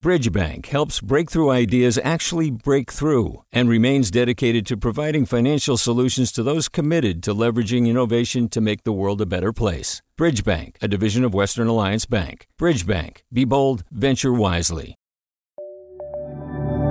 [0.00, 6.44] Bridgebank helps breakthrough ideas actually break through and remains dedicated to providing financial solutions to
[6.44, 10.00] those committed to leveraging innovation to make the world a better place.
[10.16, 12.46] Bridgebank, a division of Western Alliance Bank.
[12.60, 14.94] Bridgebank, be bold, venture wisely.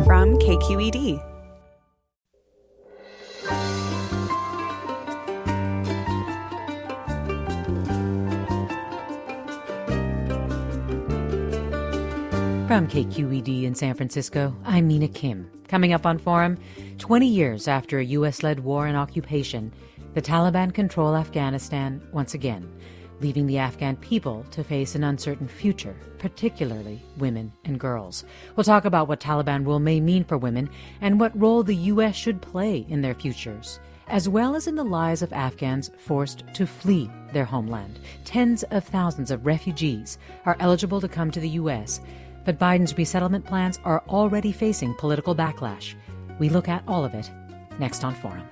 [0.04, 1.36] From KQED.
[12.68, 15.50] From KQED in San Francisco, I'm Mina Kim.
[15.69, 16.57] Coming up on Forum,
[16.97, 18.43] 20 years after a U.S.
[18.43, 19.71] led war and occupation,
[20.15, 22.69] the Taliban control Afghanistan once again,
[23.21, 28.25] leaving the Afghan people to face an uncertain future, particularly women and girls.
[28.57, 32.17] We'll talk about what Taliban rule may mean for women and what role the U.S.
[32.17, 36.66] should play in their futures as well as in the lives of Afghans forced to
[36.66, 38.00] flee their homeland.
[38.23, 42.00] Tens of thousands of refugees are eligible to come to the U.S.,
[42.47, 45.95] but Biden's resettlement plans are already facing political backlash.
[46.39, 47.30] We look at all of it
[47.78, 48.48] next on Forum.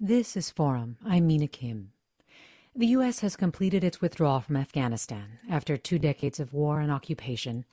[0.00, 0.96] This is Forum.
[1.04, 1.90] I'm Mina Kim.
[2.74, 3.20] The U.S.
[3.20, 7.66] has completed its withdrawal from Afghanistan after two decades of war and occupation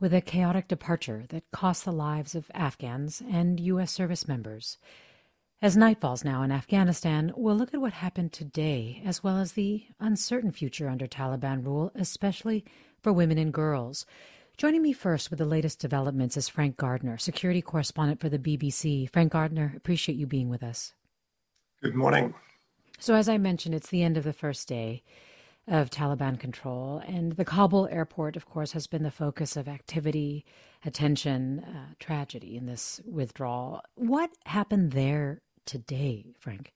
[0.00, 3.90] with a chaotic departure that cost the lives of Afghans and U.S.
[3.90, 4.78] service members.
[5.60, 9.52] As night falls now in Afghanistan, we'll look at what happened today, as well as
[9.52, 12.64] the uncertain future under Taliban rule, especially
[13.02, 14.06] for women and girls.
[14.56, 19.10] Joining me first with the latest developments is Frank Gardner, security correspondent for the BBC.
[19.10, 20.94] Frank Gardner, appreciate you being with us.
[21.82, 22.34] Good morning.
[23.00, 25.02] So, as I mentioned, it's the end of the first day
[25.68, 27.02] of Taliban control.
[27.06, 30.44] And the Kabul airport, of course, has been the focus of activity,
[30.84, 33.82] attention, uh, tragedy in this withdrawal.
[33.94, 36.72] What happened there today, Frank?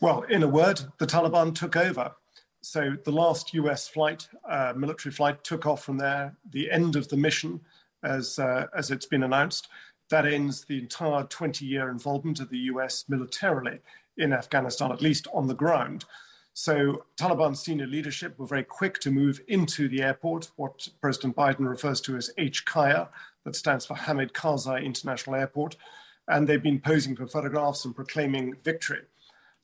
[0.00, 2.12] Well, in a word, the Taliban took over.
[2.60, 6.36] So the last US flight, uh, military flight, took off from there.
[6.50, 7.60] The end of the mission,
[8.02, 9.68] as, uh, as it's been announced,
[10.10, 13.80] that ends the entire 20 year involvement of the US militarily
[14.16, 16.04] in Afghanistan, at least on the ground.
[16.58, 21.68] So Taliban senior leadership were very quick to move into the airport, what President Biden
[21.68, 23.10] refers to as HKIA,
[23.44, 25.76] that stands for Hamid Karzai International Airport.
[26.28, 29.02] And they've been posing for photographs and proclaiming victory.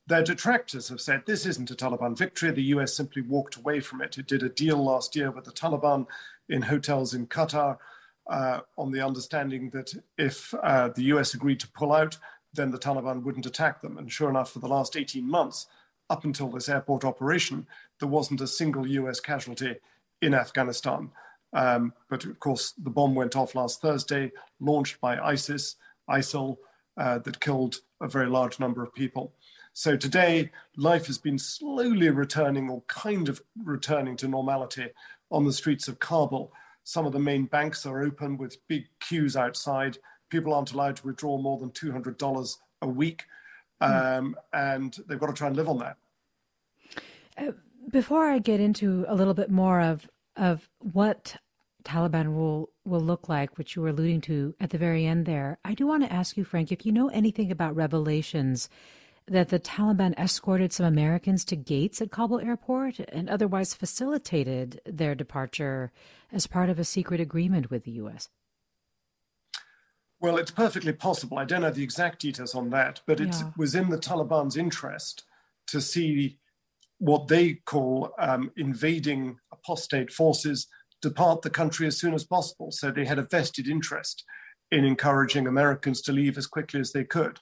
[0.05, 2.51] Their detractors have said this isn't a Taliban victory.
[2.51, 4.19] The US simply walked away from it.
[4.19, 6.05] It did a deal last year with the Taliban
[6.47, 7.79] in hotels in Qatar
[8.27, 12.19] uh, on the understanding that if uh, the US agreed to pull out,
[12.53, 13.97] then the Taliban wouldn't attack them.
[13.97, 15.65] And sure enough, for the last 18 months,
[16.13, 17.65] up until this airport operation,
[17.99, 19.77] there wasn't a single US casualty
[20.21, 21.09] in Afghanistan.
[21.53, 25.75] Um, but of course, the bomb went off last Thursday, launched by ISIS,
[26.07, 26.57] ISIL,
[26.97, 29.33] uh, that killed a very large number of people.
[29.73, 34.89] So today, life has been slowly returning or kind of returning to normality
[35.31, 36.53] on the streets of Kabul.
[36.83, 39.97] Some of the main banks are open with big queues outside.
[40.29, 43.23] People aren't allowed to withdraw more than $200 a week.
[43.81, 43.91] Hmm.
[43.91, 45.97] Um, and they've got to try and live on that.
[47.37, 47.51] Uh,
[47.89, 51.35] before I get into a little bit more of of what
[51.83, 55.59] Taliban rule will look like, which you were alluding to at the very end there,
[55.63, 58.69] I do want to ask you, Frank, if you know anything about revelations
[59.27, 65.15] that the Taliban escorted some Americans to gates at Kabul airport and otherwise facilitated their
[65.15, 65.91] departure
[66.31, 68.29] as part of a secret agreement with the U.S.
[70.19, 71.37] Well, it's perfectly possible.
[71.37, 73.51] I don't know the exact details on that, but it yeah.
[73.57, 75.23] was in the Taliban's interest
[75.67, 76.39] to see
[77.03, 80.67] what they call um, invading apostate forces
[81.01, 82.71] depart the country as soon as possible.
[82.71, 84.23] So they had a vested interest
[84.71, 87.39] in encouraging Americans to leave as quickly as they could.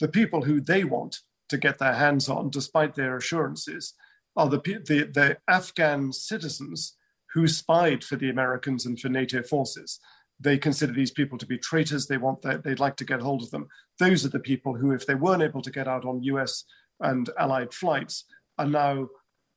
[0.00, 3.94] The people who they want to get their hands on, despite their assurances,
[4.36, 6.96] are the, the, the Afghan citizens
[7.34, 10.00] who spied for the Americans and for NATO forces.
[10.40, 12.08] They consider these people to be traitors.
[12.08, 12.64] They want that.
[12.64, 13.68] They'd like to get hold of them.
[14.00, 16.64] Those are the people who, if they weren't able to get out on U.S.
[16.98, 18.24] and Allied flights,
[18.58, 19.08] are now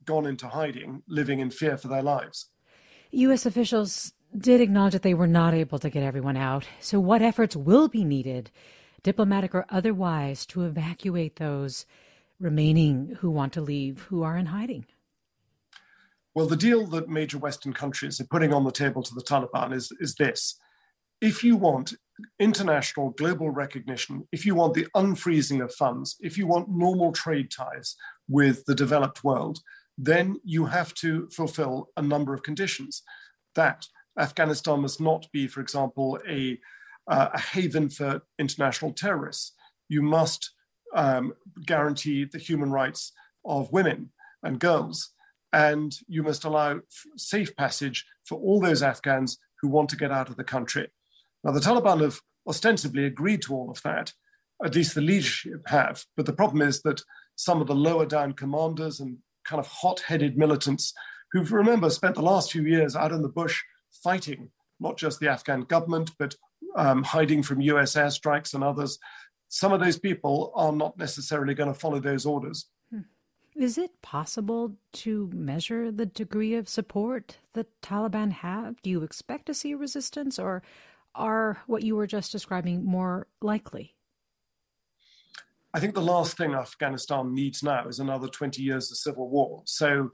[0.06, 2.50] gone into hiding, living in fear for their lives.
[3.12, 3.46] U.S.
[3.46, 6.68] officials did acknowledge that they were not able to get everyone out.
[6.80, 8.52] So, what efforts will be needed,
[9.04, 11.86] diplomatic or otherwise, to evacuate those
[12.40, 14.86] remaining who want to leave, who are in hiding?
[16.36, 19.74] Well, the deal that major Western countries are putting on the table to the Taliban
[19.74, 20.60] is, is this.
[21.20, 21.96] If you want
[22.40, 27.50] international global recognition, if you want the unfreezing of funds, if you want normal trade
[27.50, 27.96] ties
[28.28, 29.60] with the developed world,
[29.98, 33.02] then you have to fulfill a number of conditions.
[33.56, 33.88] That
[34.20, 36.60] Afghanistan must not be, for example, a,
[37.08, 39.54] uh, a haven for international terrorists.
[39.90, 40.52] You must
[40.96, 41.34] um,
[41.66, 43.12] guarantee the human rights
[43.46, 44.12] of women
[44.44, 45.12] and girls.
[45.54, 46.82] And you must allow
[47.16, 50.90] safe passage for all those Afghans who want to get out of the country.
[51.44, 54.14] Now, the Taliban have ostensibly agreed to all of that,
[54.64, 56.04] at least the leadership have.
[56.16, 57.02] But the problem is that
[57.38, 60.94] some of the lower down commanders and kind of hot headed militants
[61.32, 63.64] who've, remember, spent the last few years out in the bush
[64.04, 66.36] fighting not just the Afghan government, but
[66.76, 69.00] um, hiding from US airstrikes and others,
[69.50, 72.68] some of those people are not necessarily going to follow those orders.
[72.92, 73.02] Hmm.
[73.56, 78.82] Is it possible to measure the degree of support the Taliban have?
[78.82, 80.62] Do you expect to see resistance, or
[81.16, 83.96] are what you were just describing more likely?
[85.74, 89.64] I think the last thing Afghanistan needs now is another 20 years of civil war.
[89.66, 90.12] So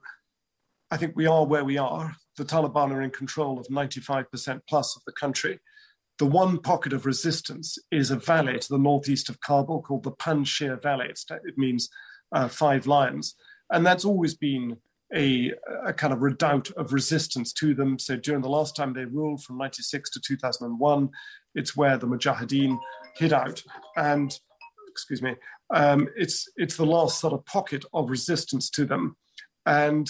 [0.92, 2.16] I think we are where we are.
[2.38, 5.60] The Taliban are in control of 95% plus of the country.
[6.20, 10.12] The one pocket of resistance is a valley to the northeast of Kabul called the
[10.12, 11.08] Panjshir Valley.
[11.10, 11.90] It means
[12.32, 13.36] uh, five lions.
[13.72, 14.78] And that's always been
[15.16, 15.54] a,
[15.86, 18.00] a, kind of redoubt of resistance to them.
[18.00, 21.10] So during the last time they ruled from 96 to 2001,
[21.56, 22.78] it's where the Mujahideen
[23.16, 23.62] hid out.
[23.96, 24.38] And,
[24.94, 25.36] excuse me,
[25.74, 29.18] um, it's, it's the last sort of pocket of resistance to them.
[29.66, 30.10] And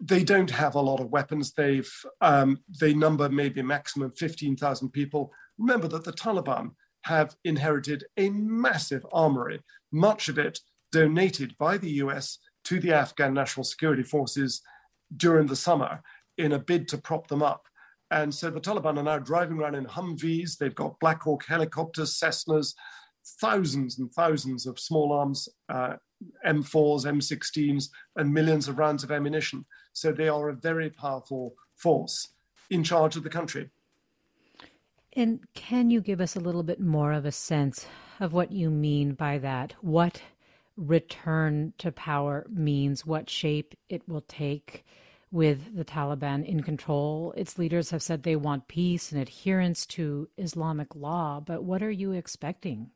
[0.00, 1.52] they don't have a lot of weapons.
[1.52, 5.32] They've um, they number maybe maximum fifteen thousand people.
[5.58, 6.70] Remember that the Taliban
[7.04, 9.60] have inherited a massive armory,
[9.92, 10.60] much of it
[10.92, 14.62] donated by the US to the Afghan National Security Forces
[15.16, 16.00] during the summer
[16.36, 17.66] in a bid to prop them up.
[18.10, 20.56] And so the Taliban are now driving around in Humvees.
[20.56, 22.74] They've got Black Hawk helicopters, Cessnas,
[23.40, 25.96] thousands and thousands of small arms uh,
[26.44, 29.64] M4s, M16s, and millions of rounds of ammunition.
[29.92, 32.28] So they are a very powerful force
[32.70, 33.70] in charge of the country.
[35.12, 37.86] And can you give us a little bit more of a sense
[38.20, 39.74] of what you mean by that?
[39.80, 40.22] What
[40.76, 44.84] return to power means, what shape it will take
[45.30, 47.34] with the Taliban in control?
[47.36, 51.90] Its leaders have said they want peace and adherence to Islamic law, but what are
[51.90, 52.90] you expecting?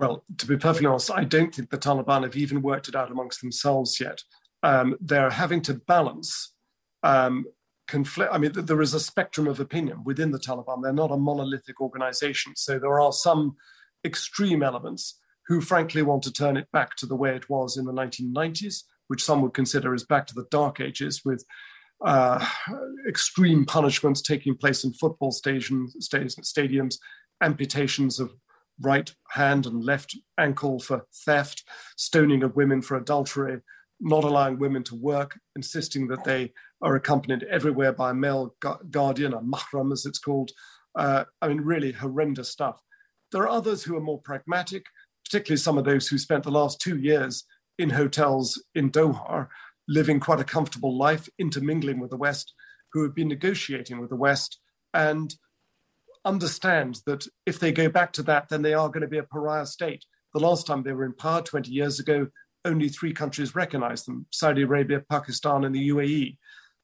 [0.00, 3.10] Well, to be perfectly honest, I don't think the Taliban have even worked it out
[3.10, 4.22] amongst themselves yet.
[4.62, 6.54] Um, they're having to balance
[7.02, 7.44] um,
[7.86, 8.32] conflict.
[8.32, 10.82] I mean, there is a spectrum of opinion within the Taliban.
[10.82, 12.54] They're not a monolithic organization.
[12.56, 13.56] So there are some
[14.02, 15.18] extreme elements
[15.48, 18.84] who, frankly, want to turn it back to the way it was in the 1990s,
[19.08, 21.44] which some would consider as back to the dark ages with
[22.06, 22.42] uh,
[23.06, 26.96] extreme punishments taking place in football stadiums, stadiums
[27.42, 28.32] amputations of
[28.80, 31.64] right hand and left ankle for theft,
[31.96, 33.60] stoning of women for adultery,
[34.00, 38.78] not allowing women to work, insisting that they are accompanied everywhere by a male gu-
[38.90, 40.50] guardian, a mahram as it's called.
[40.94, 42.80] Uh, I mean, really horrendous stuff.
[43.32, 44.86] There are others who are more pragmatic,
[45.24, 47.44] particularly some of those who spent the last two years
[47.78, 49.46] in hotels in Doha,
[49.88, 52.52] living quite a comfortable life, intermingling with the West,
[52.92, 54.58] who have been negotiating with the West
[54.94, 55.34] and
[56.24, 59.22] understand that if they go back to that, then they are going to be a
[59.22, 60.04] pariah state.
[60.34, 62.28] The last time they were in power 20 years ago,
[62.64, 66.36] only three countries recognized them Saudi Arabia, Pakistan, and the UAE.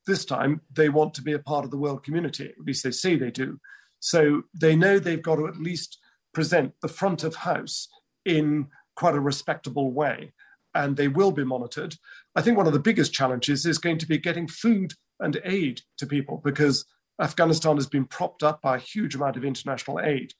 [0.06, 2.90] This time, they want to be a part of the world community, at least they
[2.90, 3.58] say they do.
[4.00, 5.98] So they know they've got to at least
[6.32, 7.88] present the front of house
[8.24, 10.32] in quite a respectable way,
[10.74, 11.96] and they will be monitored.
[12.34, 15.82] I think one of the biggest challenges is going to be getting food and aid
[15.98, 16.84] to people because
[17.20, 20.32] Afghanistan has been propped up by a huge amount of international aid.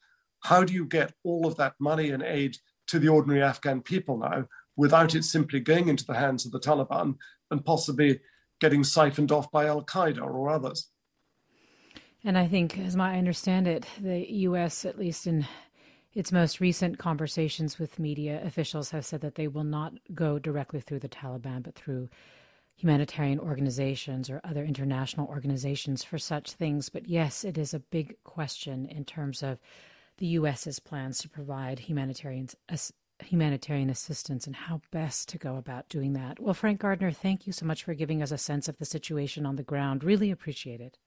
[0.43, 2.57] How do you get all of that money and aid
[2.87, 6.59] to the ordinary Afghan people now without it simply going into the hands of the
[6.59, 7.15] Taliban
[7.49, 8.19] and possibly
[8.59, 10.91] getting siphoned off by Al Qaeda or others?
[12.23, 15.47] And I think, as I understand it, the U.S., at least in
[16.13, 20.81] its most recent conversations with media officials, have said that they will not go directly
[20.81, 22.09] through the Taliban, but through
[22.77, 26.89] humanitarian organizations or other international organizations for such things.
[26.89, 29.59] But yes, it is a big question in terms of
[30.19, 32.47] the U.S.'s plans to provide humanitarian,
[33.19, 36.39] humanitarian assistance and how best to go about doing that.
[36.39, 39.45] Well, Frank Gardner, thank you so much for giving us a sense of the situation
[39.45, 40.03] on the ground.
[40.03, 40.97] Really appreciate it.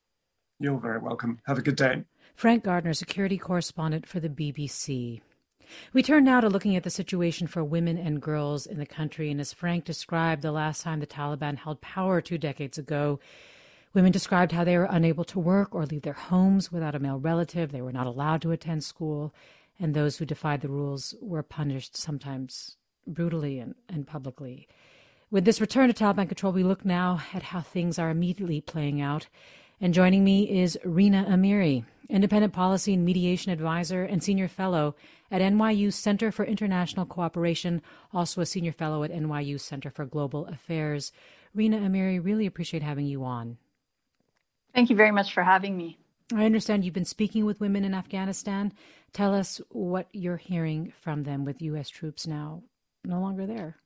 [0.59, 1.39] You're very welcome.
[1.47, 2.05] Have a good day.
[2.35, 5.21] Frank Gardner, security correspondent for the BBC.
[5.93, 9.31] We turn now to looking at the situation for women and girls in the country.
[9.31, 13.21] And as Frank described the last time the Taliban held power two decades ago,
[13.95, 17.19] women described how they were unable to work or leave their homes without a male
[17.19, 17.73] relative.
[17.73, 19.35] They were not allowed to attend school.
[19.79, 24.69] And those who defied the rules were punished sometimes brutally and, and publicly.
[25.31, 29.01] With this return to Taliban control, we look now at how things are immediately playing
[29.01, 29.29] out
[29.83, 34.95] And joining me is Rina Amiri, Independent Policy and Mediation Advisor and Senior Fellow
[35.31, 37.81] at NYU Center for International Cooperation,
[38.13, 41.13] also a Senior Fellow at NYU Center for Global Affairs.
[41.55, 43.57] Rina Amiri, really appreciate having you on.
[44.75, 45.99] Thank you very much for having me.
[46.35, 48.75] I understand you've been speaking with women in Afghanistan.
[49.15, 51.89] Tell us what you're hearing from them with U.S.
[51.89, 52.65] troops now
[53.03, 53.77] no longer there.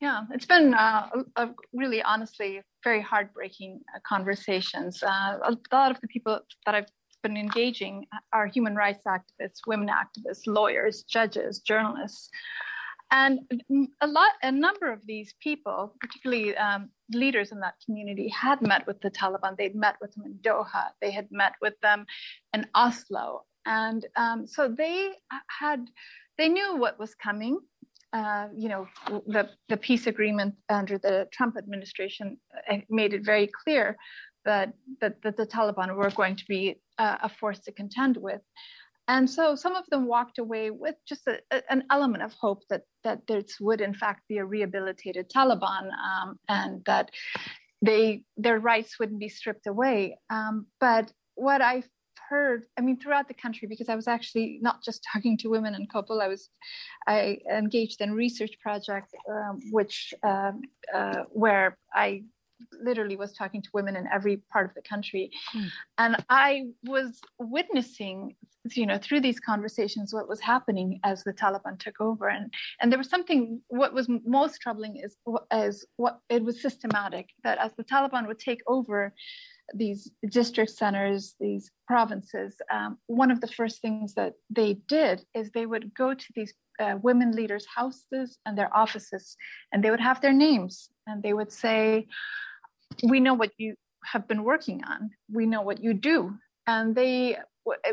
[0.00, 5.02] Yeah, it's been uh, a, really, honestly, very heartbreaking uh, conversations.
[5.02, 6.88] Uh, a lot of the people that I've
[7.22, 12.28] been engaging are human rights activists, women activists, lawyers, judges, journalists,
[13.10, 13.40] and
[14.00, 18.86] a lot, a number of these people, particularly um, leaders in that community, had met
[18.86, 19.56] with the Taliban.
[19.56, 20.88] They'd met with them in Doha.
[21.00, 22.06] They had met with them
[22.52, 25.10] in Oslo, and um, so they
[25.60, 25.86] had,
[26.38, 27.60] they knew what was coming.
[28.14, 28.86] Uh, you know,
[29.26, 32.26] the, the peace agreement under the Trump administration
[32.70, 33.96] uh, made it very clear
[34.44, 36.62] that, that, that the Taliban were going to be
[36.98, 38.40] uh, a force to contend with.
[39.08, 42.62] And so some of them walked away with just a, a, an element of hope
[42.70, 47.10] that, that this would, in fact, be a rehabilitated Taliban um, and that
[47.82, 50.16] they their rights wouldn't be stripped away.
[50.30, 51.82] Um, but what I
[52.28, 55.74] heard, I mean, throughout the country, because I was actually not just talking to women
[55.74, 56.50] in Kabul, I was,
[57.06, 60.62] I engaged in research project, um, which um,
[60.92, 62.24] uh, where I
[62.72, 65.68] literally was talking to women in every part of the country, mm.
[65.98, 68.36] and I was witnessing,
[68.72, 72.90] you know, through these conversations what was happening as the Taliban took over, and and
[72.90, 73.60] there was something.
[73.68, 75.16] What was most troubling is
[75.50, 79.12] as what it was systematic that as the Taliban would take over
[79.72, 85.50] these district centers, these provinces, um, one of the first things that they did is
[85.50, 89.36] they would go to these uh, women leaders' houses and their offices,
[89.72, 92.06] and they would have their names, and they would say,
[93.02, 95.10] "We know what you have been working on.
[95.32, 96.34] We know what you do."
[96.66, 97.38] And they,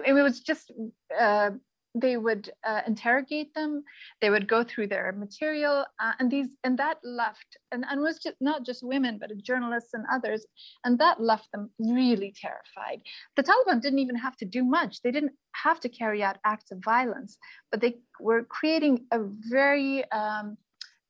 [0.05, 0.71] it was just
[1.17, 1.51] uh,
[1.93, 3.83] they would uh, interrogate them
[4.21, 8.19] they would go through their material uh, and these and that left and, and was
[8.19, 10.45] just not just women but journalists and others
[10.85, 13.01] and that left them really terrified.
[13.35, 15.01] The taliban didn't even have to do much.
[15.01, 17.37] They didn't have to carry out acts of violence
[17.71, 19.19] but they were creating a
[19.49, 20.57] very um,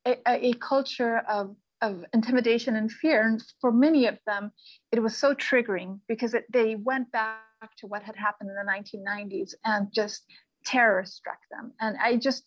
[0.05, 3.27] a, a culture of of intimidation and fear.
[3.27, 4.51] And for many of them
[4.91, 7.39] it was so triggering because it, they went back
[7.77, 10.25] to what had happened in the 1990s and just
[10.65, 11.73] terror struck them.
[11.79, 12.43] And I just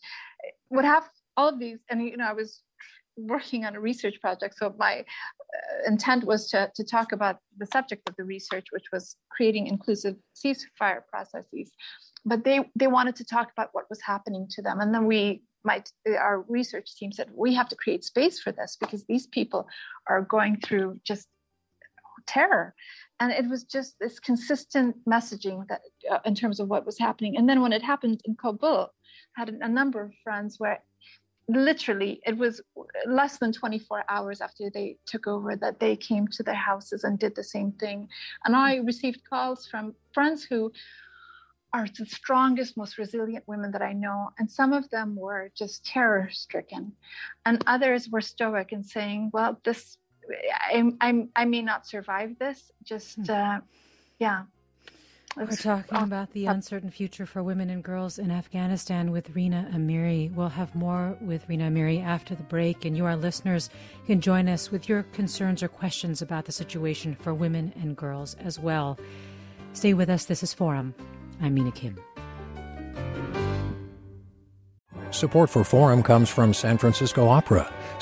[0.71, 2.63] would have all of these, and you know, I was
[3.17, 7.67] working on a research project, so my uh, intent was to, to talk about the
[7.67, 11.71] subject of the research, which was creating inclusive ceasefire processes.
[12.25, 15.43] But they they wanted to talk about what was happening to them, and then we
[15.65, 15.83] my
[16.19, 19.69] our research team said we have to create space for this because these people
[20.09, 21.29] are going through just
[22.27, 22.75] terror
[23.21, 27.37] and it was just this consistent messaging that uh, in terms of what was happening.
[27.37, 28.91] And then when it happened in kabul
[29.37, 30.81] I had a number of friends where
[31.49, 32.61] literally it was
[33.07, 37.19] less than 24 hours after they took over that they came to their houses and
[37.19, 38.09] did the same thing.
[38.45, 40.73] And i received calls from friends who
[41.73, 44.31] are the strongest most resilient women that i know.
[44.39, 46.93] And some of them were just terror stricken
[47.45, 49.99] and others were stoic and saying well this
[50.53, 52.73] I, I, I may not survive this.
[52.83, 53.31] Just, hmm.
[53.31, 53.59] uh,
[54.19, 54.45] yeah.
[55.37, 60.33] We're talking about the uncertain future for women and girls in Afghanistan with Rina Amiri.
[60.33, 63.69] We'll have more with Rina Amiri after the break, and you, our listeners,
[64.07, 68.35] can join us with your concerns or questions about the situation for women and girls
[68.35, 68.97] as well.
[69.73, 70.27] Stay with us.
[70.27, 70.95] This is Forum.
[71.41, 71.99] I'm Mina Kim.
[75.11, 77.73] Support for Forum comes from San Francisco Opera.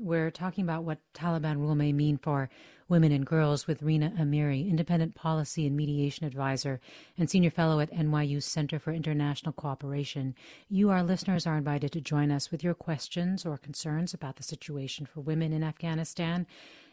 [0.00, 2.48] We're talking about what Taliban rule may mean for
[2.88, 6.80] women and girls with Rina Amiri, Independent Policy and Mediation Advisor
[7.18, 10.36] and Senior Fellow at NYU Center for International Cooperation.
[10.68, 14.44] You, our listeners, are invited to join us with your questions or concerns about the
[14.44, 16.46] situation for women in Afghanistan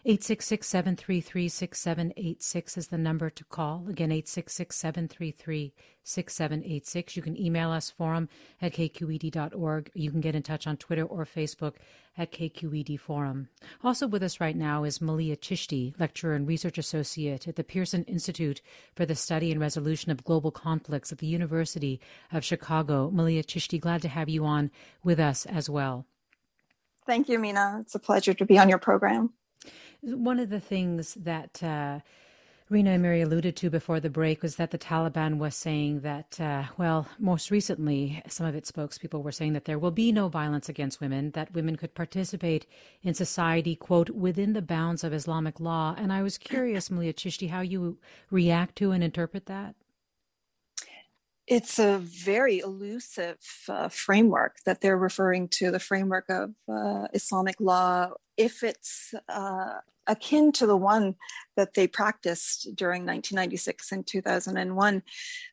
[0.08, 3.86] 866 733 6786 is the number to call.
[3.90, 7.18] Again, 866 733 6786.
[7.18, 8.30] You can email us forum
[8.62, 9.90] at kqed.org.
[9.96, 11.78] You can get in touch on Twitter or Facebook
[12.16, 13.50] at KQED Forum.
[13.84, 18.04] Also with us right now is Maliha Chishti, lecturer and research associate at the Pearson
[18.04, 18.62] Institute
[18.96, 22.00] for the Study and Resolution of Global Conflicts at the University
[22.32, 23.10] of Chicago.
[23.12, 24.70] Maliha Chishti, glad to have you on
[25.04, 26.06] with us as well.
[27.08, 27.80] Thank you, Mina.
[27.82, 29.34] It's a pleasure to be on your program.
[30.06, 32.00] One of the things that uh,
[32.70, 36.66] Rina Amiri alluded to before the break was that the Taliban was saying that, uh,
[36.78, 40.70] well, most recently, some of its spokespeople were saying that there will be no violence
[40.70, 42.68] against women, that women could participate
[43.02, 45.96] in society, quote, within the bounds of Islamic law.
[45.98, 47.98] And I was curious, Maliha Chishti, how you
[48.30, 49.74] react to and interpret that.
[51.48, 53.38] It's a very elusive
[53.70, 58.12] uh, framework that they're referring to, the framework of uh, Islamic law.
[58.38, 61.16] If it's uh, akin to the one
[61.56, 65.04] that they practiced during 1996 and 2001,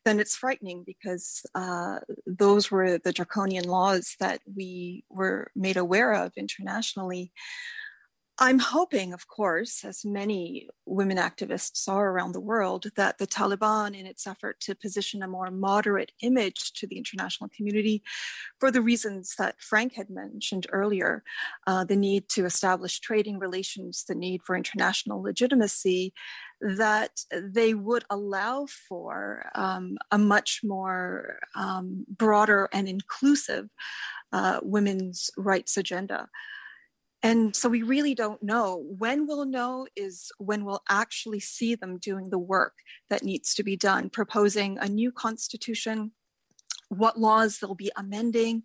[0.05, 6.13] then it's frightening because uh, those were the draconian laws that we were made aware
[6.13, 7.31] of internationally.
[8.39, 13.97] I'm hoping, of course, as many women activists are around the world, that the Taliban,
[13.97, 18.01] in its effort to position a more moderate image to the international community,
[18.59, 21.23] for the reasons that Frank had mentioned earlier
[21.67, 26.11] uh, the need to establish trading relations, the need for international legitimacy,
[26.59, 33.69] that they would allow for um, a much more um, broader and inclusive
[34.31, 36.29] uh, women's rights agenda.
[37.23, 38.83] And so we really don't know.
[38.97, 42.73] When we'll know is when we'll actually see them doing the work
[43.09, 46.11] that needs to be done, proposing a new constitution,
[46.89, 48.63] what laws they'll be amending,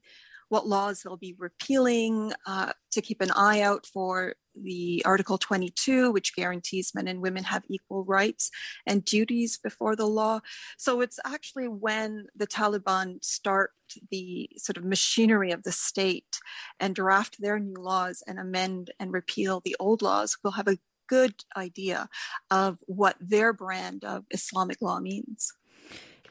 [0.48, 6.10] what laws they'll be repealing, uh, to keep an eye out for the Article 22,
[6.10, 8.50] which guarantees men and women have equal rights
[8.86, 10.40] and duties before the law.
[10.76, 13.72] So it's actually when the Taliban start
[14.10, 16.38] the sort of machinery of the state
[16.78, 20.78] and draft their new laws and amend and repeal the old laws, we'll have a
[21.08, 22.08] good idea
[22.50, 25.52] of what their brand of Islamic law means.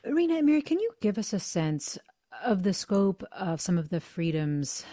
[0.06, 1.98] Rina Amiri, can you give us a sense
[2.44, 4.86] of the scope of some of the freedoms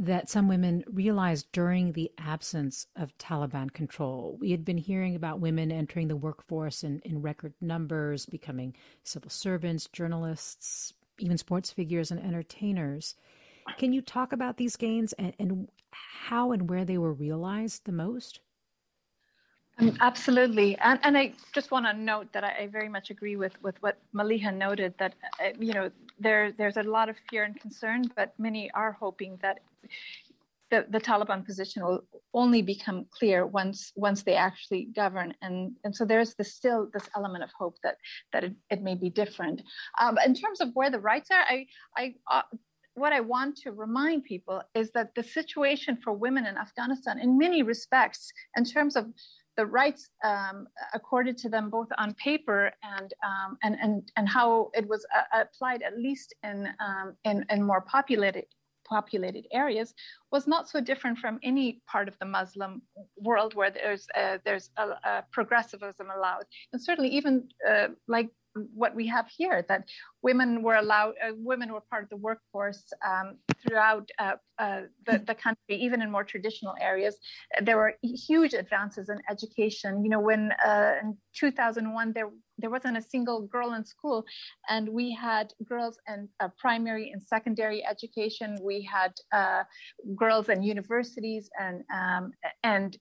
[0.00, 4.38] that some women realized during the absence of Taliban control.
[4.40, 9.28] We had been hearing about women entering the workforce in, in record numbers, becoming civil
[9.28, 13.14] servants, journalists, even sports figures and entertainers.
[13.76, 17.92] Can you talk about these gains and, and how and where they were realized the
[17.92, 18.40] most?
[19.80, 23.36] Um, absolutely, and and I just want to note that I, I, very much agree
[23.36, 27.44] with with what Maliha noted that uh, you know there there's a lot of fear
[27.44, 29.60] and concern, but many are hoping that
[30.70, 35.96] the, the Taliban position will only become clear once once they actually govern, and and
[35.96, 37.96] so there's this still this element of hope that
[38.34, 39.62] that it, it may be different.
[39.98, 41.66] Um, in terms of where the rights are, I
[41.96, 42.14] I.
[42.30, 42.42] Uh,
[42.94, 47.38] what I want to remind people is that the situation for women in Afghanistan, in
[47.38, 49.06] many respects, in terms of
[49.60, 54.70] the rights um, accorded to them both on paper and um, and, and and how
[54.72, 58.46] it was uh, applied at least in, um, in in more populated
[58.88, 59.88] populated areas
[60.32, 62.72] was not so different from any part of the Muslim
[63.28, 67.34] world where there's uh, there's a, a progressivism allowed, and certainly even
[67.70, 68.30] uh, like
[68.82, 69.82] what we have here that
[70.22, 75.18] women were allowed uh, women were part of the workforce um, throughout uh, uh, the,
[75.26, 77.16] the country even in more traditional areas.
[77.62, 80.04] There were huge advances in education.
[80.04, 84.22] You know when uh, in 2001 there there wasn't a single girl in school
[84.68, 88.58] and we had girls in uh, primary and secondary education.
[88.62, 89.62] We had uh,
[90.14, 92.98] girls in universities and um, and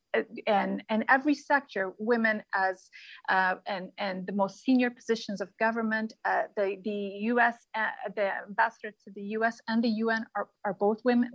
[0.48, 2.90] and and every sector women as
[3.30, 6.14] and and the most senior positions of government
[6.56, 7.68] the the U.S.
[7.76, 9.60] Uh, the ambassador to the U.S.
[9.68, 11.32] and the UN are, are both women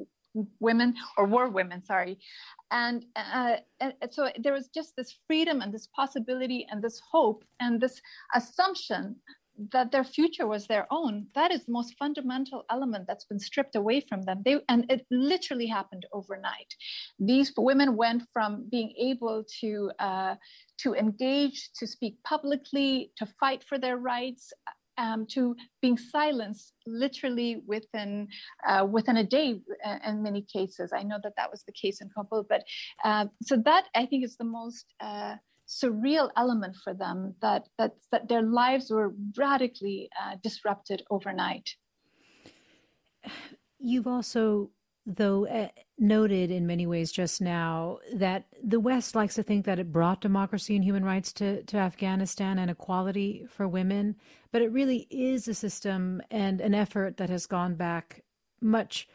[0.60, 2.18] women or were women sorry
[2.70, 7.44] and, uh, and so there was just this freedom and this possibility and this hope
[7.60, 8.00] and this
[8.34, 9.16] assumption
[9.72, 13.76] that their future was their own that is the most fundamental element that's been stripped
[13.76, 16.74] away from them they and it literally happened overnight
[17.20, 20.34] these women went from being able to uh,
[20.76, 24.52] to engage to speak publicly to fight for their rights
[24.98, 28.28] um, to being silenced literally within
[28.66, 30.92] uh, within a day uh, in many cases.
[30.92, 32.62] I know that that was the case in Kabul, but
[33.04, 35.36] uh, so that I think is the most uh,
[35.68, 41.70] surreal element for them that that that their lives were radically uh, disrupted overnight.
[43.78, 44.70] You've also
[45.06, 49.78] though, uh, noted in many ways just now that the West likes to think that
[49.78, 54.16] it brought democracy and human rights to, to Afghanistan and equality for women,
[54.50, 58.24] but it really is a system and an effort that has gone back
[58.60, 59.08] much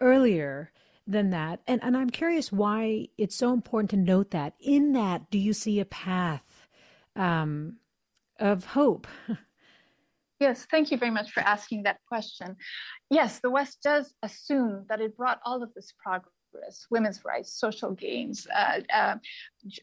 [0.00, 0.72] earlier
[1.06, 1.60] than that.
[1.66, 4.54] And, and I'm curious why it's so important to note that.
[4.60, 6.68] In that, do you see a path
[7.16, 7.78] um,
[8.38, 9.06] of hope?
[10.40, 12.56] Yes, thank you very much for asking that question.
[13.10, 17.92] Yes, the West does assume that it brought all of this progress women's rights, social
[17.92, 19.16] gains, uh, uh,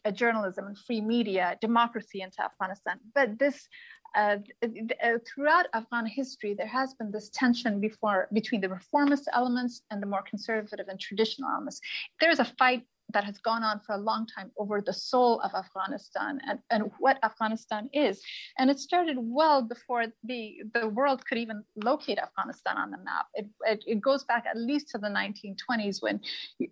[0.05, 2.99] uh, journalism and free media, democracy into Afghanistan.
[3.13, 3.67] But this,
[4.15, 9.81] uh, uh, throughout Afghan history, there has been this tension before between the reformist elements
[9.91, 11.81] and the more conservative and traditional elements.
[12.21, 15.39] There is a fight that has gone on for a long time over the soul
[15.41, 18.21] of Afghanistan and, and what Afghanistan is.
[18.57, 23.27] And it started well before the, the world could even locate Afghanistan on the map.
[23.33, 26.19] It, it, it goes back at least to the 1920s when,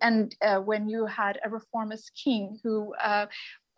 [0.02, 3.26] and uh, when you had a reformist king who uh,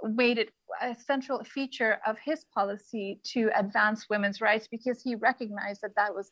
[0.02, 0.50] made it
[0.82, 6.14] a central feature of his policy to advance women's rights because he recognized that that
[6.14, 6.30] was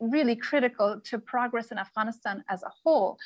[0.00, 3.18] really critical to progress in Afghanistan as a whole.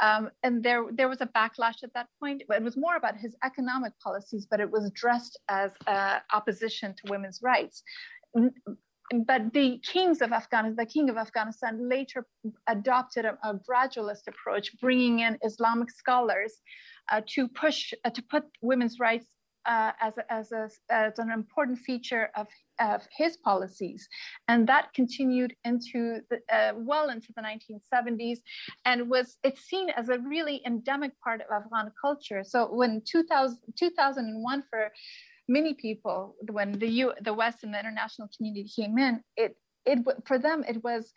[0.00, 2.42] Um, and there, there was a backlash at that point.
[2.48, 7.10] It was more about his economic policies, but it was dressed as uh, opposition to
[7.10, 7.82] women's rights.
[9.26, 12.26] But the kings of Afghanistan, the king of Afghanistan, later
[12.68, 16.60] adopted a, a gradualist approach, bringing in Islamic scholars
[17.10, 19.26] uh, to push uh, to put women's rights
[19.66, 22.46] uh, as, a, as, a, as an important feature of,
[22.80, 24.08] of his policies.
[24.48, 28.38] And that continued into the, uh, well into the 1970s
[28.84, 32.42] and was it's seen as a really endemic part of Afghan culture.
[32.44, 34.90] So when 2000, 2001 for
[35.48, 39.98] many people, when the, U, the West and the international community came in, it, it
[40.26, 41.12] for them it was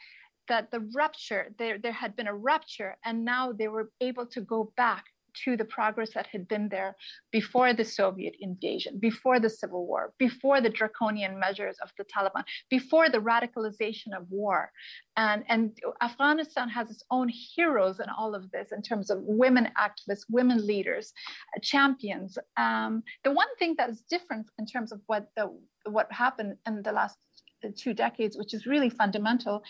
[0.47, 4.41] that the rupture there there had been a rupture and now they were able to
[4.41, 5.05] go back
[5.43, 6.95] to the progress that had been there
[7.31, 12.43] before the Soviet invasion, before the civil war, before the draconian measures of the Taliban,
[12.69, 14.71] before the radicalization of war.
[15.17, 19.69] And, and Afghanistan has its own heroes in all of this in terms of women
[19.77, 21.13] activists, women leaders,
[21.55, 22.37] uh, champions.
[22.57, 25.49] Um, the one thing that is different in terms of what the
[25.85, 27.17] what happened in the last
[27.71, 29.63] two decades, which is really fundamental,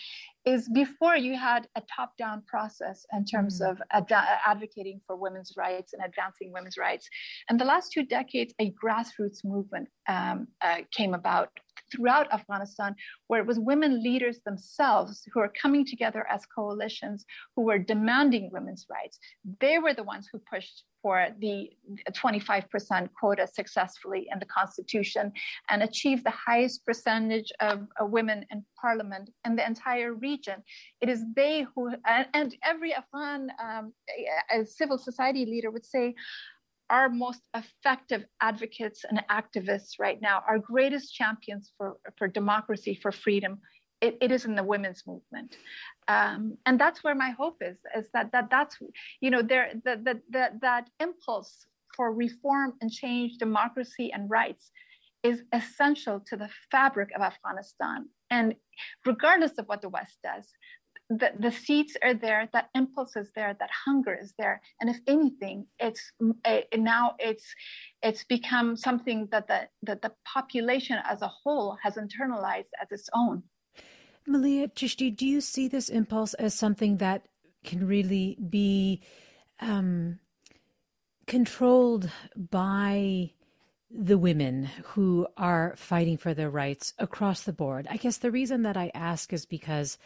[0.44, 3.70] is before you had a top down process in terms mm.
[3.70, 4.12] of ad-
[4.46, 7.08] advocating for women's rights and advancing women's rights.
[7.48, 11.50] And the last two decades, a grassroots movement um, uh, came about
[11.90, 12.94] throughout Afghanistan,
[13.28, 17.24] where it was women leaders themselves who are coming together as coalitions
[17.56, 19.18] who were demanding women's rights.
[19.60, 21.68] They were the ones who pushed for the
[22.12, 25.30] 25% quota successfully in the constitution
[25.68, 30.62] and achieved the highest percentage of women in parliament in the entire region.
[31.02, 33.92] It is they who, and, and every Afghan um,
[34.64, 36.14] civil society leader would say,
[36.90, 43.12] our most effective advocates and activists right now, our greatest champions for, for democracy, for
[43.12, 43.58] freedom,
[44.00, 45.56] it, it is in the women's movement.
[46.08, 48.76] Um, and that's where my hope is, is that, that that's,
[49.20, 51.66] you know, there, that, that, that, that impulse
[51.96, 54.70] for reform and change, democracy and rights
[55.22, 58.08] is essential to the fabric of Afghanistan.
[58.30, 58.54] And
[59.06, 60.52] regardless of what the West does,
[61.10, 64.62] the, the seeds are there, that impulse is there, that hunger is there.
[64.80, 66.12] And if anything, it's
[66.44, 67.44] it, now it's
[68.02, 73.08] it's become something that the, that the population as a whole has internalized as its
[73.14, 73.42] own.
[74.28, 77.26] Maliha Chishti, do you see this impulse as something that
[77.64, 79.02] can really be
[79.60, 80.18] um,
[81.26, 83.30] controlled by
[83.90, 87.86] the women who are fighting for their rights across the board?
[87.90, 89.98] I guess the reason that I ask is because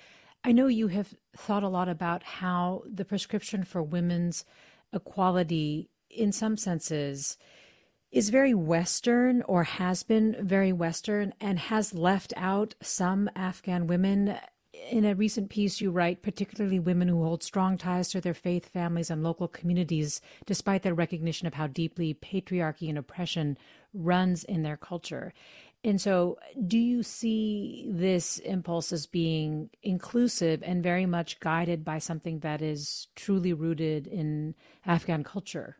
[0.44, 4.44] I know you have thought a lot about how the prescription for women's
[4.92, 7.37] equality, in some senses,
[8.11, 14.37] is very Western or has been very Western and has left out some Afghan women.
[14.90, 18.68] In a recent piece, you write, particularly women who hold strong ties to their faith,
[18.68, 23.59] families, and local communities, despite their recognition of how deeply patriarchy and oppression
[23.92, 25.35] runs in their culture.
[25.85, 31.99] And so, do you see this impulse as being inclusive and very much guided by
[31.99, 35.79] something that is truly rooted in Afghan culture?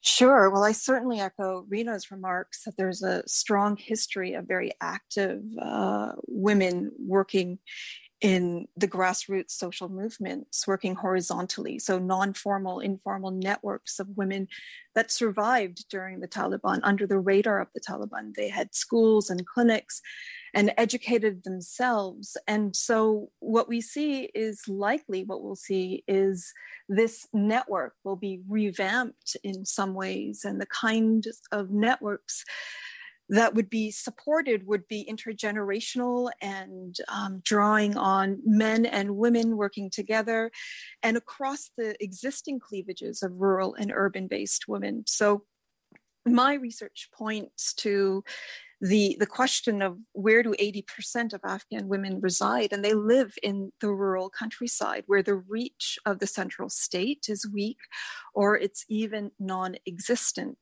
[0.00, 0.48] Sure.
[0.50, 6.12] Well, I certainly echo Rina's remarks that there's a strong history of very active uh,
[6.28, 7.58] women working
[8.20, 11.78] in the grassroots social movements working horizontally.
[11.78, 14.48] So, non formal, informal networks of women
[14.94, 18.34] that survived during the Taliban under the radar of the Taliban.
[18.34, 20.02] They had schools and clinics
[20.52, 22.36] and educated themselves.
[22.48, 26.52] And so, what we see is likely what we'll see is
[26.88, 32.44] this network will be revamped in some ways, and the kind of networks
[33.28, 39.90] that would be supported would be intergenerational and um, drawing on men and women working
[39.90, 40.50] together
[41.02, 45.04] and across the existing cleavages of rural and urban based women.
[45.06, 45.44] So,
[46.26, 48.22] my research points to
[48.80, 53.72] the the question of where do 80% of afghan women reside and they live in
[53.80, 57.78] the rural countryside where the reach of the central state is weak
[58.34, 60.58] or it's even non-existent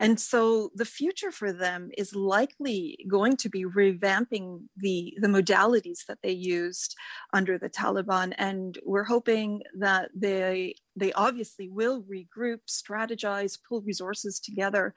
[0.00, 6.06] and so the future for them is likely going to be revamping the, the modalities
[6.08, 6.96] that they used
[7.32, 8.34] under the Taliban.
[8.36, 14.94] And we're hoping that they, they obviously will regroup, strategize, pull resources together.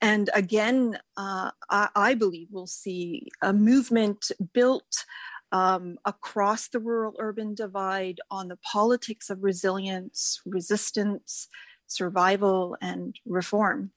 [0.00, 5.04] And again, uh, I, I believe we'll see a movement built
[5.52, 11.48] um, across the rural urban divide on the politics of resilience, resistance,
[11.86, 13.92] survival, and reform.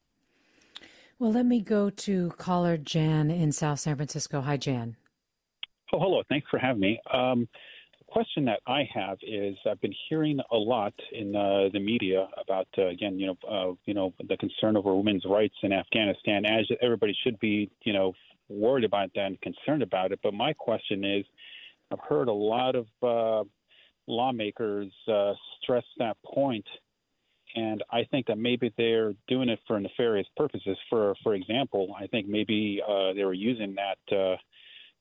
[1.20, 4.40] Well, let me go to caller Jan in South San Francisco.
[4.40, 4.96] Hi, Jan.
[5.92, 6.24] Oh, hello.
[6.30, 6.98] Thanks for having me.
[7.14, 7.46] Um,
[7.98, 12.30] the question that I have is I've been hearing a lot in uh, the media
[12.42, 16.46] about uh, again, you know, uh, you know, the concern over women's rights in Afghanistan.
[16.46, 18.14] As everybody should be, you know,
[18.48, 20.22] worried about that and concerned about it.
[20.24, 21.26] But my question is,
[21.92, 23.44] I've heard a lot of uh,
[24.08, 26.66] lawmakers uh, stress that point
[27.56, 30.78] and I think that maybe they're doing it for nefarious purposes.
[30.90, 34.38] For for example, I think maybe uh, they were using that uh,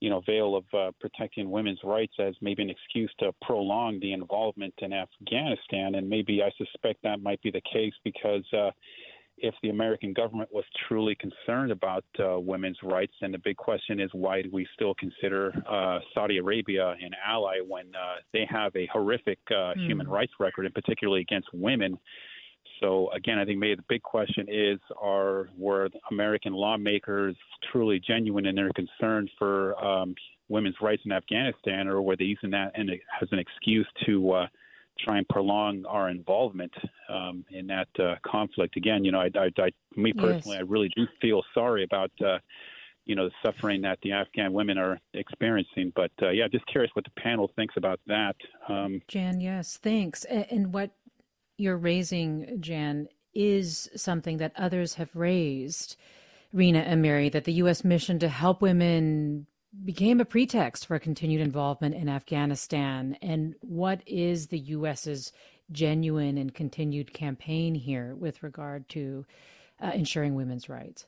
[0.01, 4.13] you know veil of uh, protecting women's rights as maybe an excuse to prolong the
[4.13, 8.45] involvement in Afghanistan, and maybe I suspect that might be the case because.
[8.53, 8.71] Uh,
[9.41, 14.01] if the American government was truly concerned about uh, women's rights, then the big question
[14.01, 18.75] is why do we still consider uh, Saudi Arabia an ally when uh, they have
[18.75, 19.87] a horrific uh, mm.
[19.87, 21.97] human rights record, and particularly against women?
[22.81, 27.37] So again, I think maybe the big question is: Are were American lawmakers
[27.71, 30.15] truly genuine in their concern for um,
[30.49, 34.47] women's rights in Afghanistan, or were they using that and as an excuse to uh,
[34.99, 36.73] try and prolong our involvement
[37.09, 38.77] um, in that uh, conflict?
[38.77, 40.67] Again, you know, I, I, I me personally, yes.
[40.67, 42.11] I really do feel sorry about.
[42.25, 42.39] Uh,
[43.05, 45.95] you know the suffering that the Afghan women are experiencing.
[45.97, 48.37] But uh, yeah, just curious what the panel thinks about that.
[48.69, 50.25] Um, Jan, yes, thanks.
[50.25, 50.91] And what
[51.59, 55.97] you're raising, Jan, is something that others have raised,
[56.53, 57.85] Rina Amiri, that the U.S.
[57.85, 59.47] mission to help women
[59.85, 63.19] became a pretext for continued involvement in Afghanistan.
[63.21, 65.33] And what is the U.S.'s
[65.71, 69.27] genuine and continued campaign here with regard to
[69.83, 71.07] uh, ensuring women's rights?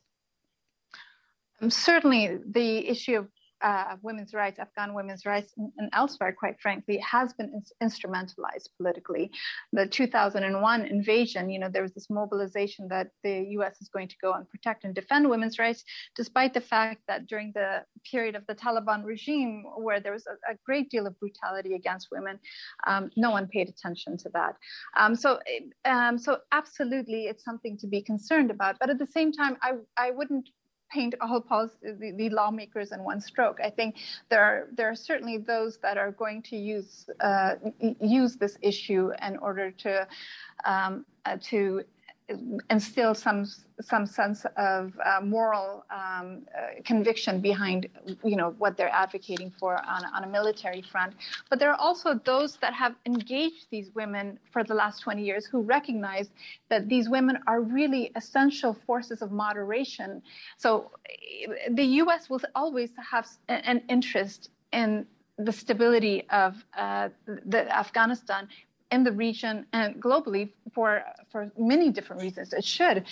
[1.62, 3.28] Um, certainly, the issue of
[3.62, 9.30] uh, women's rights, Afghan women's rights, and, elsewhere, quite frankly, has been in- instrumentalized politically.
[9.72, 13.80] The 2001 invasion, you know, there was this mobilization that the U.S.
[13.80, 15.84] is going to go and protect and defend women's rights,
[16.16, 20.52] despite the fact that during the period of the Taliban regime, where there was a,
[20.52, 22.38] a great deal of brutality against women,
[22.86, 24.56] um, no one paid attention to that.
[24.96, 25.38] Um, so,
[25.84, 28.78] um, so absolutely, it's something to be concerned about.
[28.78, 30.48] But at the same time, I, I wouldn't
[30.90, 33.58] paint all policy, the, the, lawmakers in one stroke.
[33.62, 33.96] I think
[34.28, 37.54] there are there are certainly those that are going to use uh,
[38.00, 40.06] use this issue in order to
[40.64, 41.82] um, uh, to
[42.70, 43.46] instill some
[43.80, 47.88] some sense of uh, moral um, uh, conviction behind
[48.24, 51.14] you know what they're advocating for on, on a military front.
[51.48, 55.46] But there are also those that have engaged these women for the last 20 years
[55.46, 56.30] who recognize
[56.68, 60.22] that these women are really essential forces of moderation.
[60.56, 60.90] So
[61.70, 65.06] the US will always have an interest in
[65.38, 68.48] the stability of uh, the Afghanistan
[68.90, 72.52] in the region and globally for for many different reasons.
[72.52, 73.04] It should,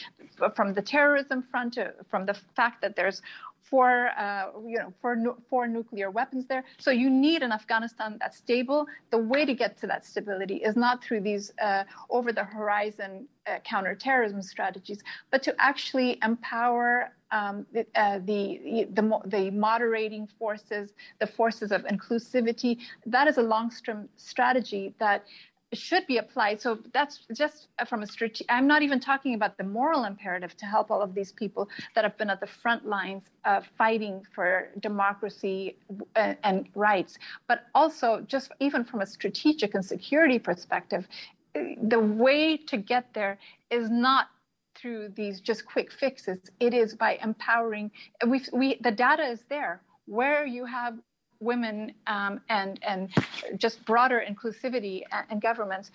[0.54, 3.22] from the terrorism front, to, from the fact that there's
[3.70, 5.16] four, uh, you know, four,
[5.50, 6.64] four nuclear weapons there.
[6.78, 8.86] So you need an Afghanistan that's stable.
[9.10, 14.40] The way to get to that stability is not through these uh, over-the-horizon uh, counterterrorism
[14.40, 21.70] strategies, but to actually empower um, the, uh, the, the, the moderating forces, the forces
[21.70, 22.78] of inclusivity.
[23.04, 25.26] That is a long-term strategy that
[25.74, 26.60] should be applied.
[26.60, 30.66] So that's just from a strategic, I'm not even talking about the moral imperative to
[30.66, 34.68] help all of these people that have been at the front lines of fighting for
[34.80, 41.06] democracy and, uh, and rights, but also just even from a strategic and security perspective,
[41.54, 43.38] the way to get there
[43.70, 44.28] is not
[44.74, 46.38] through these just quick fixes.
[46.60, 47.90] It is by empowering.
[48.26, 50.94] We, we the data is there where you have
[51.40, 53.10] women um, and and
[53.56, 55.90] just broader inclusivity and governments,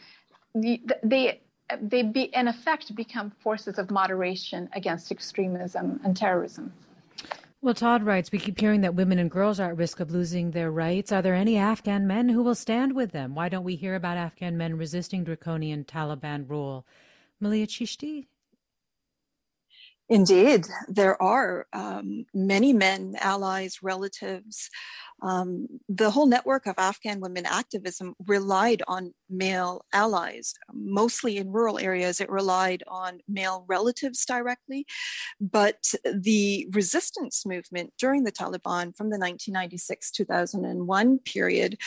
[0.56, 1.41] the, they
[1.82, 6.73] they be in effect become forces of moderation against extremism and terrorism.
[7.62, 10.51] Well, Todd writes, we keep hearing that women and girls are at risk of losing
[10.51, 11.13] their rights.
[11.13, 13.36] Are there any Afghan men who will stand with them?
[13.36, 16.86] Why don't we hear about Afghan men resisting draconian Taliban rule?
[17.41, 18.25] Maliha Chishti,
[20.10, 24.69] Indeed, there are um, many men, allies, relatives.
[25.23, 30.53] Um, the whole network of Afghan women activism relied on male allies.
[30.73, 34.86] Mostly in rural areas, it relied on male relatives directly.
[35.39, 41.77] But the resistance movement during the Taliban from the 1996 2001 period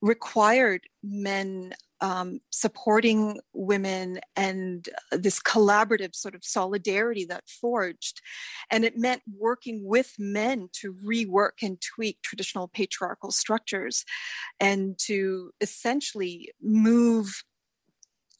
[0.00, 8.20] required men um, supporting women and this collaborative sort of solidarity that forged.
[8.70, 14.04] And it meant working with men to rework and tweak traditional patriarchal structures
[14.60, 17.44] and to essentially move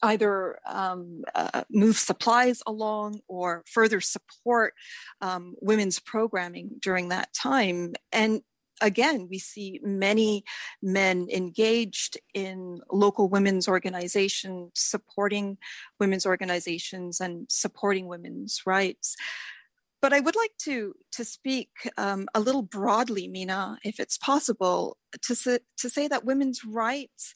[0.03, 4.75] either um, uh, move supplies along or further support
[5.21, 7.93] um, women's programming during that time.
[8.11, 8.41] And
[8.81, 10.43] again, we see many
[10.81, 15.57] men engaged in local women's organizations, supporting
[15.99, 19.15] women's organizations and supporting women's rights.
[20.01, 24.97] But I would like to, to speak um, a little broadly, Mina, if it's possible,
[25.23, 27.33] to, say, to say that women's rights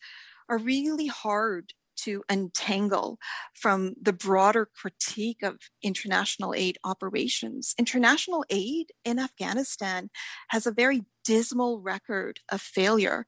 [0.48, 3.20] are really hard to untangle
[3.54, 7.76] from the broader critique of international aid operations.
[7.78, 10.10] International aid in Afghanistan
[10.50, 13.26] has a very dismal record of failure.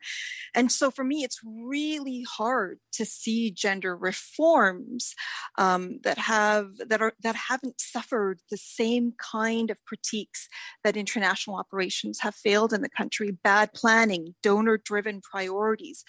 [0.54, 5.14] And so for me, it's really hard to see gender reforms
[5.58, 10.48] um, that have that are that haven't suffered the same kind of critiques
[10.84, 13.32] that international operations have failed in the country.
[13.44, 16.04] Bad planning, donor-driven priorities,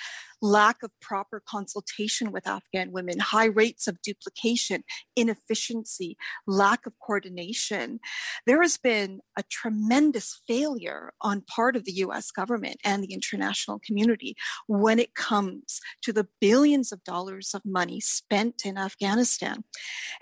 [0.45, 4.85] lack of proper consultation with Afghan women, high rates of duplication,
[5.17, 7.99] inefficiency, lack of coordination.
[8.47, 13.81] There has been a tremendous failure on part of the US government and the international
[13.85, 19.65] community when it comes to the billions of dollars of money spent in Afghanistan.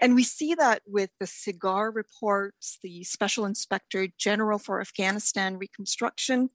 [0.00, 6.50] And we see that with the SIGAR reports, the Special Inspector General for Afghanistan Reconstruction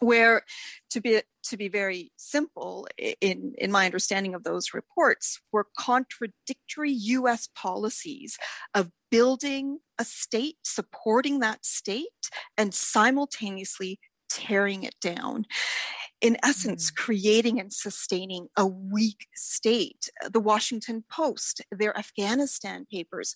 [0.00, 0.42] where
[0.90, 2.86] to be to be very simple
[3.20, 8.38] in in my understanding of those reports were contradictory US policies
[8.74, 15.46] of building a state supporting that state and simultaneously tearing it down
[16.20, 16.96] in essence, mm.
[16.96, 20.10] creating and sustaining a weak state.
[20.30, 23.34] The Washington Post, their Afghanistan papers,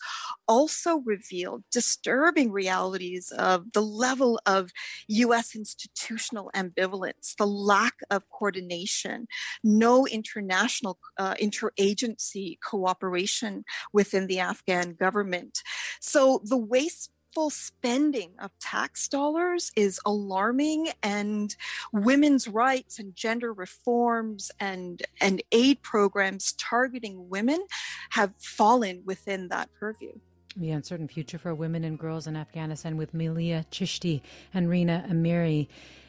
[0.48, 4.70] also revealed disturbing realities of the level of
[5.08, 9.26] US institutional ambivalence, the lack of coordination,
[9.62, 15.62] no international uh, interagency cooperation within the Afghan government.
[16.00, 21.56] So the waste wasteful spending of tax dollars is alarming and
[21.92, 27.64] women's rights and gender reforms and and aid programs targeting women
[28.10, 30.12] have fallen within that purview
[30.56, 34.20] the uncertain future for women and girls in Afghanistan with Maliha Chishti
[34.52, 35.66] and Rina Amiri.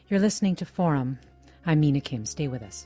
[0.09, 1.17] You're listening to Forum.
[1.65, 2.25] I'm Mina Kim.
[2.25, 2.85] Stay with us.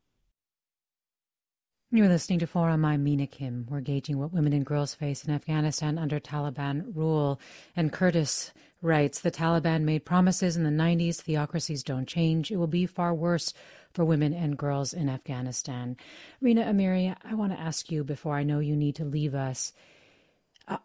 [1.93, 2.85] You're listening to Forum.
[2.85, 3.65] I'm Mina Kim.
[3.69, 7.37] We're gauging what women and girls face in Afghanistan under Taliban rule.
[7.75, 12.49] And Curtis writes The Taliban made promises in the 90s theocracies don't change.
[12.49, 13.53] It will be far worse
[13.91, 15.97] for women and girls in Afghanistan.
[16.39, 19.73] Rina Amiri, I want to ask you before I know you need to leave us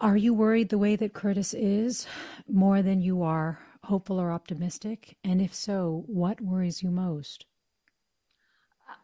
[0.01, 2.09] are you worried the way that Curtis is
[2.49, 5.17] more than you are hopeful or optimistic?
[5.23, 7.47] And if so, what worries you most?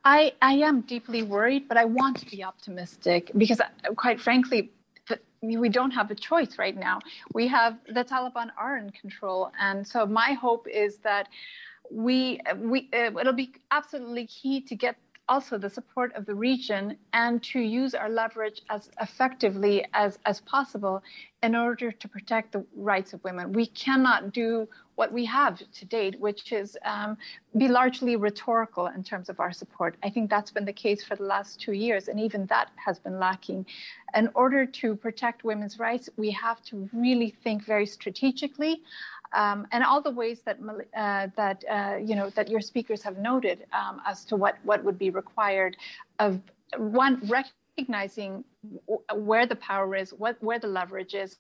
[0.05, 3.61] I, I am deeply worried, but I want to be optimistic because,
[3.97, 4.71] quite frankly,
[5.43, 7.01] we don't have a choice right now.
[7.35, 11.29] We have the Taliban are in control, and so my hope is that
[11.91, 14.97] we we uh, it'll be absolutely key to get
[15.29, 20.41] also the support of the region and to use our leverage as effectively as, as
[20.41, 21.03] possible
[21.43, 23.53] in order to protect the rights of women.
[23.53, 27.17] We cannot do what we have to date, which is um,
[27.57, 29.97] be largely rhetorical in terms of our support.
[30.03, 32.99] I think that's been the case for the last two years, and even that has
[32.99, 33.67] been lacking.
[34.15, 38.83] In order to protect women's rights, we have to really think very strategically
[39.35, 40.59] um, and all the ways that
[40.97, 44.85] uh, that uh, you know that your speakers have noted um, as to what what
[44.85, 45.77] would be required
[46.19, 46.41] of
[46.77, 48.45] one recognizing
[49.15, 51.39] where the power is, what where the leverage is,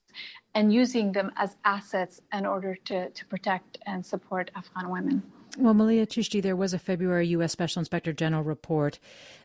[0.54, 5.22] and using them as assets in order to to protect and support Afghan women.
[5.58, 7.52] Well, Maliha Chishti, there was a February U.S.
[7.52, 8.98] Special Inspector General report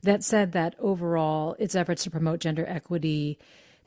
[0.04, 3.38] that said that overall its efforts to promote gender equity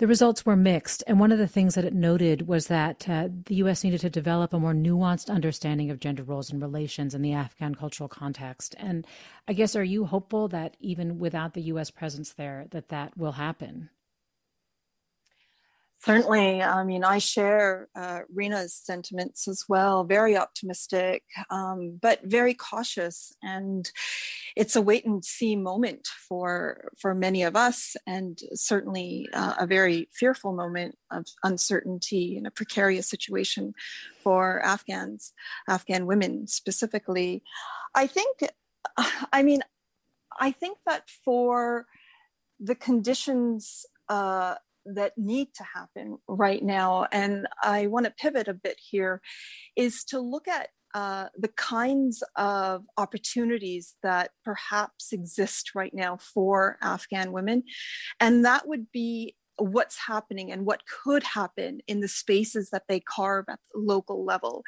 [0.00, 3.28] the results were mixed, and one of the things that it noted was that uh,
[3.44, 3.84] the U.S.
[3.84, 7.74] needed to develop a more nuanced understanding of gender roles and relations in the Afghan
[7.74, 8.74] cultural context.
[8.78, 9.06] And
[9.46, 11.90] I guess, are you hopeful that even without the U.S.
[11.90, 13.90] presence there, that that will happen?
[16.02, 16.62] Certainly.
[16.62, 20.02] I mean, I share uh, Rina's sentiments as well.
[20.02, 23.34] Very optimistic, um, but very cautious.
[23.42, 23.90] And
[24.56, 29.66] it's a wait and see moment for for many of us, and certainly uh, a
[29.66, 33.74] very fearful moment of uncertainty and a precarious situation
[34.22, 35.34] for Afghans,
[35.68, 37.42] Afghan women specifically.
[37.94, 38.38] I think,
[39.32, 39.60] I mean,
[40.38, 41.84] I think that for
[42.58, 44.54] the conditions uh,
[44.86, 49.20] that need to happen right now, and I want to pivot a bit here,
[49.76, 56.78] is to look at uh, the kinds of opportunities that perhaps exist right now for
[56.82, 57.62] Afghan women.
[58.18, 63.00] And that would be what's happening and what could happen in the spaces that they
[63.00, 64.62] carve at the local level.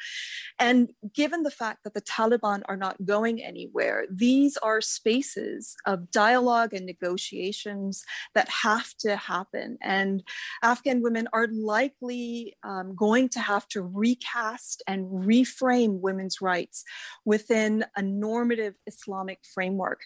[0.59, 6.11] And given the fact that the Taliban are not going anywhere, these are spaces of
[6.11, 9.78] dialogue and negotiations that have to happen.
[9.82, 10.22] And
[10.62, 16.84] Afghan women are likely um, going to have to recast and reframe women's rights
[17.24, 20.01] within a normative Islamic framework.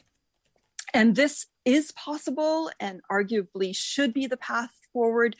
[0.95, 5.37] And this is possible and arguably should be the path forward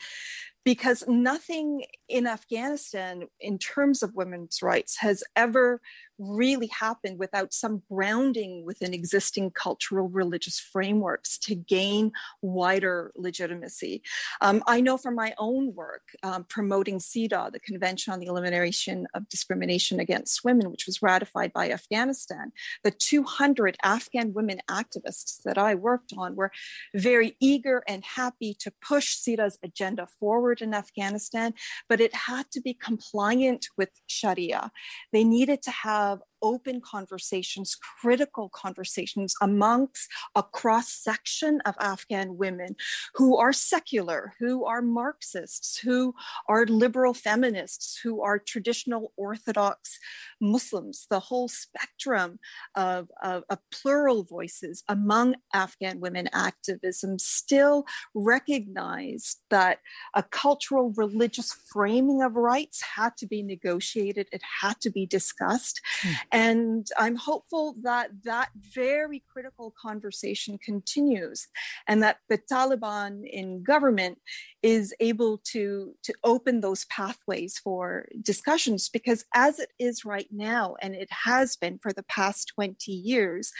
[0.67, 5.79] because nothing in Afghanistan in terms of women's rights has ever
[6.19, 12.11] really happened without some grounding within existing cultural religious frameworks to gain
[12.41, 14.01] wider legitimacy.
[14.41, 19.07] Um, I know from my own work um, promoting CEDAW, the Convention on the Elimination
[19.13, 22.51] of Discrimination Against Women, which was ratified by Afghanistan,
[22.83, 26.51] the 200 Afghan women activists that I worked on were
[26.93, 31.53] very eager and happy to push CEDAW's agenda forward in Afghanistan,
[31.89, 34.71] but it had to be compliant with Sharia.
[35.13, 42.75] They needed to have open conversations, critical conversations amongst a cross section of Afghan women
[43.15, 46.13] who are secular, who are Marxists, who
[46.47, 49.99] are liberal feminists, who are traditional Orthodox
[50.39, 52.39] Muslims, the whole spectrum
[52.75, 59.79] of, of, of plural voices among Afghan women activism still recognized that
[60.13, 65.81] a cultural religious framing of rights had to be negotiated, it had to be discussed.
[66.01, 66.15] Mm.
[66.31, 71.47] And I'm hopeful that that very critical conversation continues
[71.87, 74.19] and that the Taliban in government
[74.61, 80.75] is able to, to open those pathways for discussions because as it is right now,
[80.81, 83.51] and it has been for the past 20 years,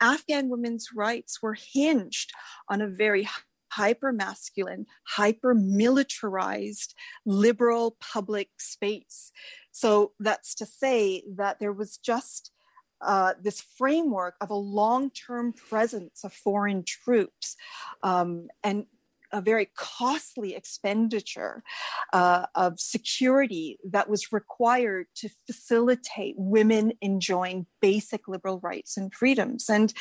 [0.00, 2.30] Afghan women's rights were hinged
[2.68, 3.28] on a very
[3.72, 6.94] hyper masculine, hyper militarized
[7.24, 9.32] liberal public space.
[9.72, 12.52] So that's to say that there was just
[13.00, 17.56] uh, this framework of a long term presence of foreign troops
[18.02, 18.86] um, and
[19.32, 21.62] a very costly expenditure
[22.12, 29.70] uh, of security that was required to facilitate women enjoying basic liberal rights and freedoms.
[29.70, 29.92] And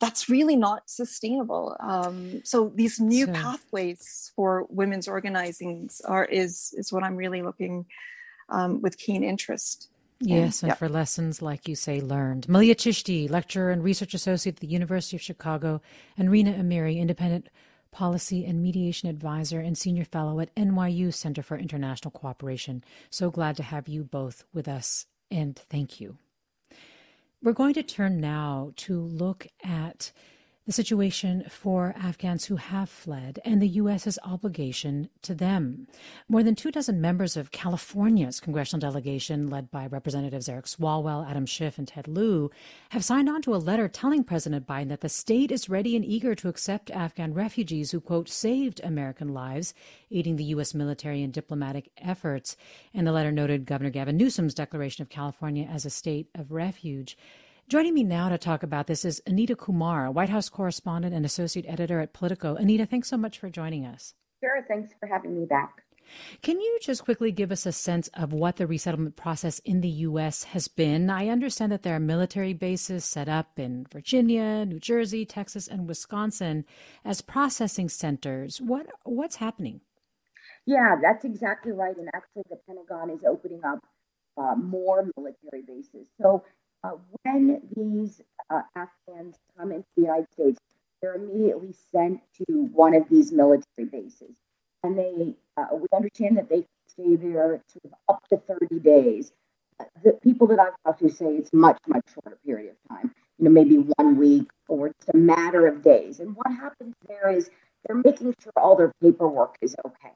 [0.00, 1.76] that's really not sustainable.
[1.80, 7.42] Um, so these new so, pathways for women's organizing are is is what I'm really
[7.42, 7.84] looking
[8.50, 9.88] um, with keen interest.
[10.20, 10.78] Yes, and yep.
[10.78, 12.46] for lessons like you say learned.
[12.46, 15.80] Maliha Chishti, lecturer and research associate at the University of Chicago,
[16.18, 17.48] and Rina Amiri, independent
[17.90, 22.84] policy and mediation advisor and senior fellow at NYU Center for International Cooperation.
[23.08, 26.18] So glad to have you both with us, and thank you.
[27.42, 30.12] We're going to turn now to look at
[30.70, 35.88] the situation for Afghans who have fled and the U.S.'s obligation to them.
[36.28, 41.44] More than two dozen members of California's congressional delegation, led by Representatives Eric Swalwell, Adam
[41.44, 42.52] Schiff, and Ted Lieu,
[42.90, 46.04] have signed on to a letter telling President Biden that the state is ready and
[46.04, 49.74] eager to accept Afghan refugees who, quote, saved American lives,
[50.12, 50.72] aiding the U.S.
[50.72, 52.56] military and diplomatic efforts.
[52.94, 57.16] And the letter noted Governor Gavin Newsom's declaration of California as a state of refuge.
[57.70, 61.64] Joining me now to talk about this is Anita Kumar, White House correspondent and associate
[61.68, 62.56] editor at Politico.
[62.56, 64.12] Anita, thanks so much for joining us.
[64.42, 65.84] Sure, thanks for having me back.
[66.42, 69.88] Can you just quickly give us a sense of what the resettlement process in the
[69.88, 70.42] U.S.
[70.42, 71.10] has been?
[71.10, 75.86] I understand that there are military bases set up in Virginia, New Jersey, Texas, and
[75.86, 76.64] Wisconsin
[77.04, 78.60] as processing centers.
[78.60, 79.80] What what's happening?
[80.66, 81.96] Yeah, that's exactly right.
[81.96, 83.78] And actually, the Pentagon is opening up
[84.36, 86.08] uh, more military bases.
[86.20, 86.42] So
[86.82, 88.20] uh, when these
[88.50, 90.58] uh, Afghans come into the United States,
[91.00, 94.34] they're immediately sent to one of these military bases.
[94.82, 99.32] And they, uh, we understand that they stay there sort of up to 30 days.
[99.78, 103.14] Uh, the people that I've talked to say it's much, much shorter period of time,
[103.38, 106.20] you know, maybe one week or just a matter of days.
[106.20, 107.50] And what happens there is
[107.86, 110.14] they're making sure all their paperwork is okay.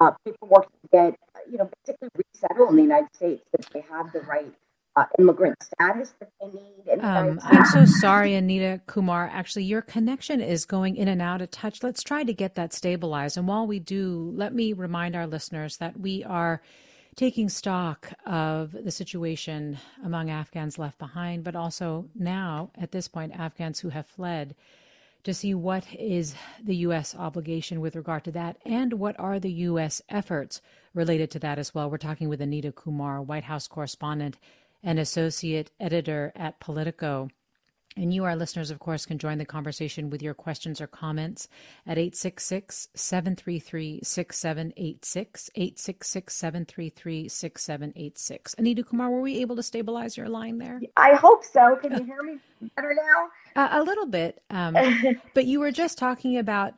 [0.00, 1.14] Uh, paperwork to get,
[1.50, 4.52] you know, basically resettle in the United States, that they have the right
[4.96, 7.00] uh, immigrant status that they need.
[7.00, 9.30] Um, I'm so sorry, Anita Kumar.
[9.32, 11.82] Actually, your connection is going in and out a touch.
[11.82, 13.36] Let's try to get that stabilized.
[13.36, 16.62] And while we do, let me remind our listeners that we are
[17.14, 23.32] taking stock of the situation among Afghans left behind, but also now, at this point,
[23.38, 24.54] Afghans who have fled
[25.24, 27.14] to see what is the U.S.
[27.14, 30.00] obligation with regard to that and what are the U.S.
[30.08, 30.60] efforts
[30.94, 31.90] related to that as well.
[31.90, 34.36] We're talking with Anita Kumar, White House correspondent
[34.86, 37.28] and associate editor at Politico.
[37.98, 41.48] And you, our listeners, of course, can join the conversation with your questions or comments
[41.86, 45.50] at 866 733 6786.
[45.54, 48.54] 866 733 6786.
[48.58, 50.80] Anita Kumar, were we able to stabilize your line there?
[50.96, 51.76] I hope so.
[51.76, 52.38] Can you hear me
[52.76, 53.28] better now?
[53.56, 54.42] Uh, a little bit.
[54.50, 54.76] Um,
[55.34, 56.74] but you were just talking about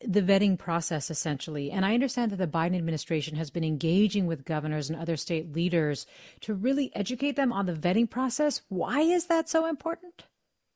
[0.00, 1.70] the vetting process, essentially.
[1.70, 5.52] And I understand that the Biden administration has been engaging with governors and other state
[5.52, 6.06] leaders
[6.40, 8.62] to really educate them on the vetting process.
[8.68, 10.24] Why is that so important?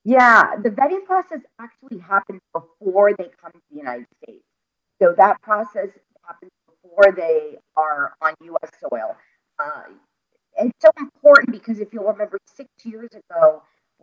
[0.05, 4.45] Yeah, the vetting process actually happens before they come to the United States.
[5.01, 5.89] So that process
[6.27, 8.71] happens before they are on U.S.
[8.81, 9.17] soil.
[9.59, 9.83] Uh,
[10.59, 13.63] and it's so important because if you'll remember, six years ago,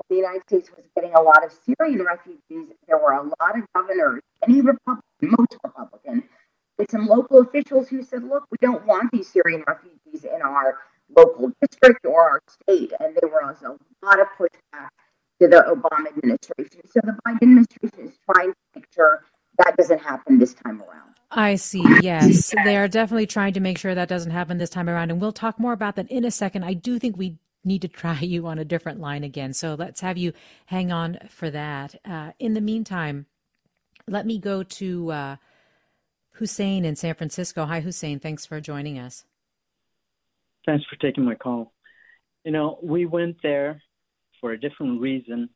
[0.10, 3.64] the United States was getting a lot of Syrian refugees, there were a lot of
[3.74, 6.24] governors, many Republican, most Republican,
[6.78, 10.78] with some local officials who said, look, we don't want these Syrian refugees in our
[11.16, 12.92] local district or our state.
[13.00, 14.90] And there was a lot of pushback
[15.42, 16.82] to the Obama administration.
[16.86, 19.24] So the Biden administration is trying to make sure
[19.58, 21.16] that doesn't happen this time around.
[21.32, 21.84] I see.
[22.02, 22.54] Yes.
[22.64, 25.12] They are definitely trying to make sure that doesn't happen this time around.
[25.12, 26.64] And we'll talk more about that in a second.
[26.64, 29.54] I do think we need to try you on a different line again.
[29.54, 30.34] So let's have you
[30.68, 31.96] hang on for that.
[32.06, 33.26] Uh, in the meantime,
[34.08, 35.36] let me go to uh,
[36.34, 37.66] Hussein in San Francisco.
[37.66, 38.20] Hi, Hussein.
[38.20, 39.26] Thanks for joining us.
[40.66, 41.74] Thanks for taking my call.
[42.44, 43.82] You know, we went there
[44.40, 45.50] for a different reason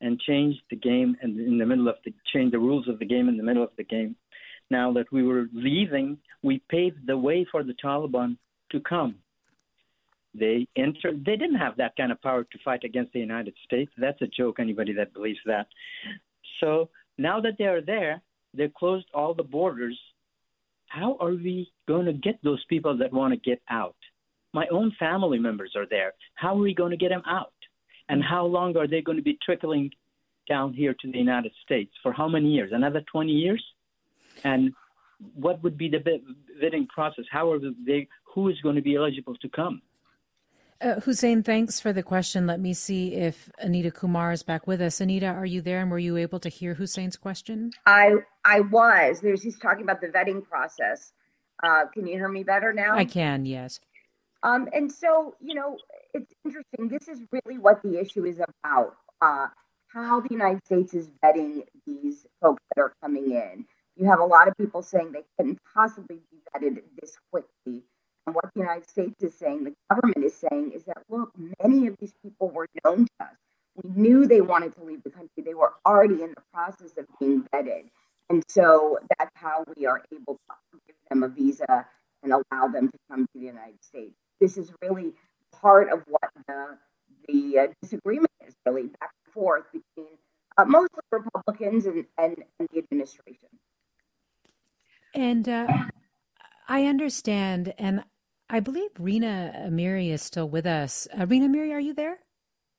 [0.00, 3.06] and changed the game and in the middle of the change the rules of the
[3.06, 4.16] game in the middle of the game.
[4.70, 8.36] Now that we were leaving, we paved the way for the Taliban
[8.70, 9.16] to come.
[10.38, 11.24] They entered.
[11.24, 13.92] They didn't have that kind of power to fight against the United States.
[13.98, 14.60] That's a joke.
[14.60, 15.66] Anybody that believes that.
[16.60, 18.22] So now that they are there,
[18.54, 19.98] they closed all the borders.
[20.88, 23.96] How are we going to get those people that want to get out?
[24.54, 26.14] My own family members are there.
[26.34, 27.52] How are we going to get them out?
[28.08, 29.90] And how long are they going to be trickling
[30.48, 31.92] down here to the United States?
[32.02, 32.70] For how many years?
[32.72, 33.62] Another 20 years?
[34.44, 34.72] And
[35.34, 36.02] what would be the
[36.60, 37.24] bidding process?
[37.30, 38.08] How are they?
[38.34, 39.82] Who is going to be eligible to come?
[40.80, 42.46] Uh, Hussein, thanks for the question.
[42.46, 45.00] Let me see if Anita Kumar is back with us.
[45.00, 47.72] Anita, are you there and were you able to hear Hussein's question?
[47.84, 48.12] I
[48.44, 49.20] I was.
[49.20, 51.12] There's he's talking about the vetting process.
[51.62, 52.94] Uh, can you hear me better now?
[52.94, 53.80] I can, yes.
[54.44, 55.78] Um, and so, you know,
[56.14, 56.88] it's interesting.
[56.88, 58.94] This is really what the issue is about.
[59.20, 59.48] Uh,
[59.88, 63.64] how the United States is vetting these folks that are coming in.
[63.96, 67.82] You have a lot of people saying they couldn't possibly be vetted this quickly
[68.34, 71.30] what the United States is saying, the government is saying, is that look,
[71.62, 73.34] many of these people were known to us.
[73.82, 75.42] We knew they wanted to leave the country.
[75.44, 77.84] They were already in the process of being vetted.
[78.30, 81.86] And so that's how we are able to give them a visa
[82.22, 84.14] and allow them to come to the United States.
[84.40, 85.12] This is really
[85.52, 86.78] part of what the,
[87.28, 90.12] the uh, disagreement is really back and forth between
[90.56, 93.48] uh, mostly Republicans and, and, and, the administration.
[95.14, 95.66] And uh,
[96.68, 98.04] I understand, and
[98.50, 101.06] I believe Rina Amiri is still with us.
[101.18, 102.18] Uh, Rina Amiri, are you there?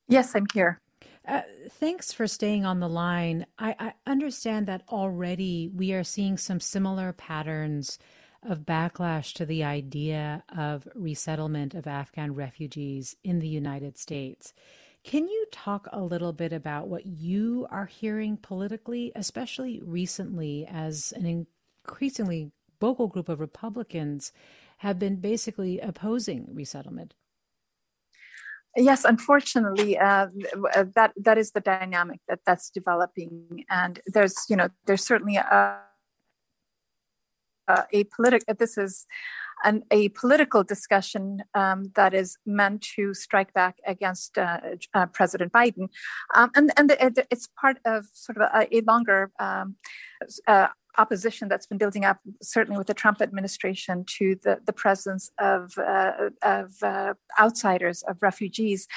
[0.07, 0.80] Yes, I'm here.
[1.28, 1.41] Uh,
[1.74, 3.45] thanks for staying on the line.
[3.59, 7.99] I, I, understand that already we are seeing some similar patterns
[8.41, 14.53] of backlash to the idea of resettlement of Afghan refugees in the United States.
[15.03, 21.13] Can you talk a little bit about what you are hearing politically, especially recently, as
[21.15, 21.47] an
[21.86, 22.51] increasingly
[22.82, 24.32] vocal group of Republicans
[24.80, 27.13] have been basically opposing resettlement?
[28.75, 30.27] Yes, unfortunately, uh,
[30.95, 35.80] that that is the dynamic that that's developing, and there's you know there's certainly a
[37.91, 38.53] a political.
[38.53, 39.05] This is
[39.63, 44.59] an, a political discussion um, that is meant to strike back against uh,
[44.93, 45.89] uh, President Biden,
[46.36, 46.95] um, and and
[47.30, 49.75] it's part of sort of a, a longer um,
[50.47, 50.67] uh,
[51.00, 55.74] opposition that's been building up, certainly with the Trump administration, to the, the presence of,
[55.78, 58.88] uh, of uh, outsiders, of refugees,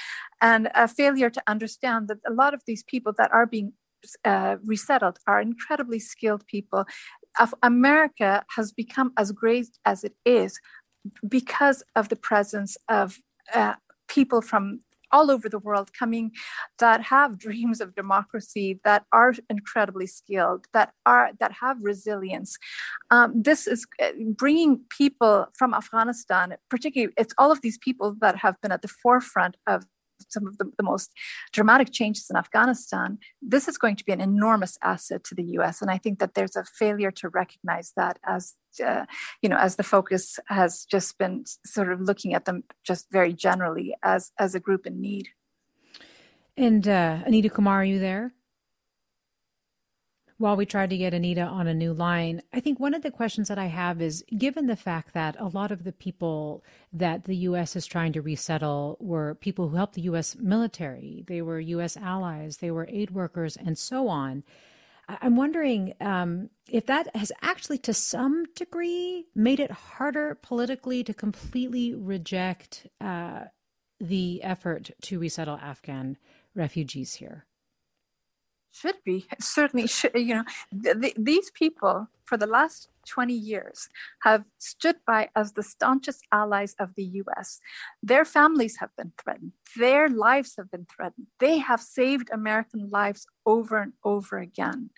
[0.40, 3.72] and a failure to understand that a lot of these people that are being
[4.24, 6.84] uh, resettled are incredibly skilled people.
[7.62, 10.60] America has become as great as it is
[11.26, 13.18] because of the presence of
[13.54, 13.74] uh,
[14.08, 14.80] people from
[15.12, 16.32] all over the world coming
[16.78, 22.56] that have dreams of democracy that are incredibly skilled that are that have resilience.
[23.10, 28.36] Um, this is uh, bringing people from afghanistan particularly it's all of these people that
[28.36, 29.84] have been at the forefront of
[30.28, 31.10] some of the, the, most
[31.52, 35.80] dramatic changes in Afghanistan, this is going to be an enormous asset to the U.S.
[35.80, 38.54] And I think that there's a failure to recognize that as
[38.84, 39.04] uh,
[39.42, 43.32] you know, as the focus has just been sort of looking at them just very
[43.32, 45.28] generally as as a group in need.
[46.56, 48.34] And uh, Anita Kumar, are you there?
[50.42, 53.12] While we tried to get Anita on a new line, I think one of the
[53.12, 57.26] questions that I have is given the fact that a lot of the people that
[57.26, 57.76] the U.S.
[57.76, 60.34] is trying to resettle were people who helped the U.S.
[60.34, 61.96] military, they were U.S.
[61.96, 64.42] allies, they were aid workers, and so on.
[65.06, 71.14] I'm wondering um, if that has actually, to some degree, made it harder politically to
[71.14, 73.44] completely reject uh,
[74.00, 76.16] the effort to resettle Afghan
[76.56, 77.46] refugees here
[78.72, 80.44] should be certainly should, you know
[80.82, 83.88] th- th- these people for the last 20 years
[84.22, 87.60] have stood by as the staunchest allies of the US.
[88.02, 89.52] Their families have been threatened.
[89.76, 91.26] Their lives have been threatened.
[91.40, 94.90] They have saved American lives over and over again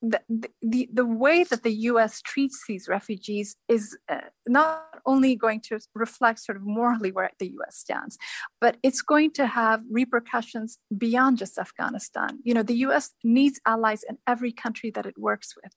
[0.00, 0.20] the,
[0.62, 5.78] the, the way that the US treats these refugees is uh, not only going to
[5.94, 8.16] reflect sort of morally where the US stands,
[8.60, 12.38] but it's going to have repercussions beyond just Afghanistan.
[12.44, 15.72] You know, the US needs allies in every country that it works with.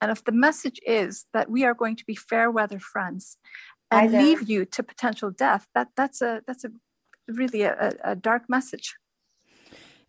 [0.00, 3.36] And if the message is that we are going to be fair weather friends
[3.90, 6.70] and leave you to potential death, that, that's a that's a
[7.28, 8.94] really a, a dark message.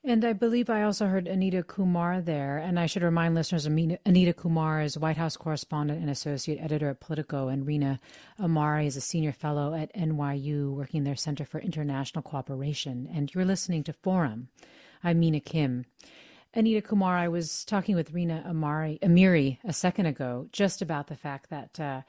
[0.04, 2.58] And I believe I also heard Anita Kumar there.
[2.58, 7.00] And I should remind listeners Anita Kumar is White House correspondent and associate editor at
[7.00, 8.00] Politico, and Rina
[8.40, 13.08] Amari is a senior fellow at NYU, working their Center for International Cooperation.
[13.14, 14.48] And you're listening to Forum.
[15.04, 15.86] I'm Mina Kim.
[16.56, 21.16] Anita Kumar, I was talking with Rina Amari, Amiri a second ago just about the
[21.16, 22.02] fact that uh,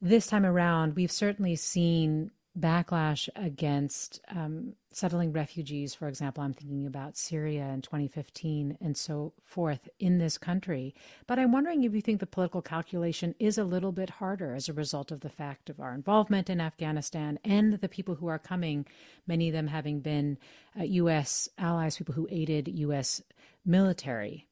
[0.00, 6.86] this time around, we've certainly seen backlash against um, settling refugees, for example, I'm thinking
[6.86, 10.94] about Syria in 2015 and so forth in this country.
[11.26, 14.68] But I'm wondering if you think the political calculation is a little bit harder as
[14.68, 18.38] a result of the fact of our involvement in Afghanistan and the people who are
[18.38, 18.86] coming,
[19.26, 20.36] many of them having been
[20.78, 21.48] uh, U.S.
[21.56, 23.22] allies, people who aided U.S.
[23.64, 24.46] military.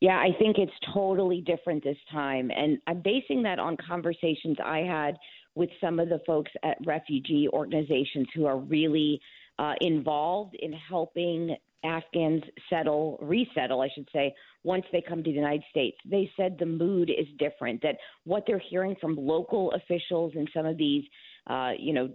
[0.00, 2.52] Yeah, I think it's totally different this time.
[2.54, 5.16] And I'm basing that on conversations I had
[5.58, 9.20] with some of the folks at refugee organizations who are really
[9.58, 15.36] uh, involved in helping Afghans settle, resettle, I should say, once they come to the
[15.36, 15.96] United States.
[16.08, 20.64] They said the mood is different, that what they're hearing from local officials in some
[20.64, 21.04] of these,
[21.48, 22.08] uh, you know,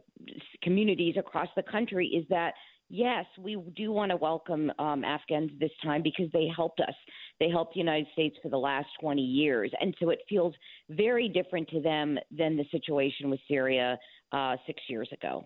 [0.62, 2.54] communities across the country is that
[2.94, 6.94] yes, we do want to welcome um, Afghans this time because they helped us.
[7.40, 9.72] They helped the United States for the last 20 years.
[9.82, 10.54] And so it feels
[10.90, 13.98] very different to them than the situation with Syria
[14.32, 15.44] uh, six years ago.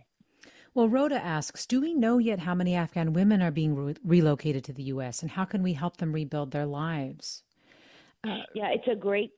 [0.73, 4.65] Well, Rhoda asks Do we know yet how many Afghan women are being re- relocated
[4.65, 5.21] to the U.S.
[5.21, 7.43] and how can we help them rebuild their lives?
[8.25, 9.31] Uh, yeah, it's a great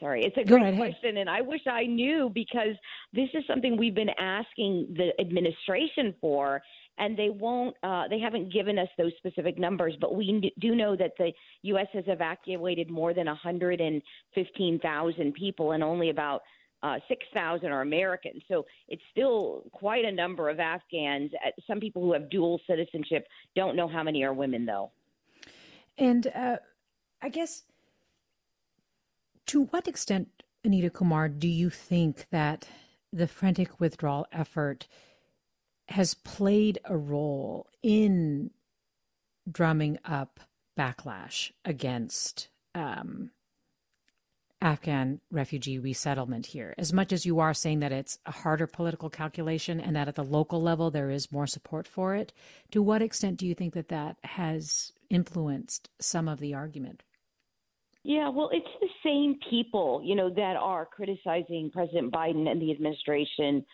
[0.00, 2.74] sorry it's a great question and i wish i knew because
[3.12, 6.60] this is something we've been asking the administration for
[6.98, 7.76] and they won't.
[7.82, 11.32] Uh, they haven't given us those specific numbers, but we do know that the
[11.62, 11.86] U.S.
[11.92, 16.42] has evacuated more than 115,000 people, and only about
[16.82, 18.42] uh, 6,000 are Americans.
[18.48, 21.32] So it's still quite a number of Afghans.
[21.44, 24.90] Uh, some people who have dual citizenship don't know how many are women, though.
[25.98, 26.56] And uh,
[27.22, 27.64] I guess
[29.46, 30.28] to what extent,
[30.64, 32.68] Anita Kumar, do you think that
[33.12, 34.86] the frantic withdrawal effort
[35.88, 38.50] has played a role in
[39.50, 40.40] drumming up
[40.78, 43.30] backlash against um,
[44.60, 46.74] Afghan refugee resettlement here.
[46.78, 50.14] As much as you are saying that it's a harder political calculation and that at
[50.14, 52.32] the local level there is more support for it,
[52.70, 57.02] to what extent do you think that that has influenced some of the argument?
[58.02, 62.70] Yeah, well, it's the same people, you know, that are criticizing President Biden and the
[62.70, 63.64] administration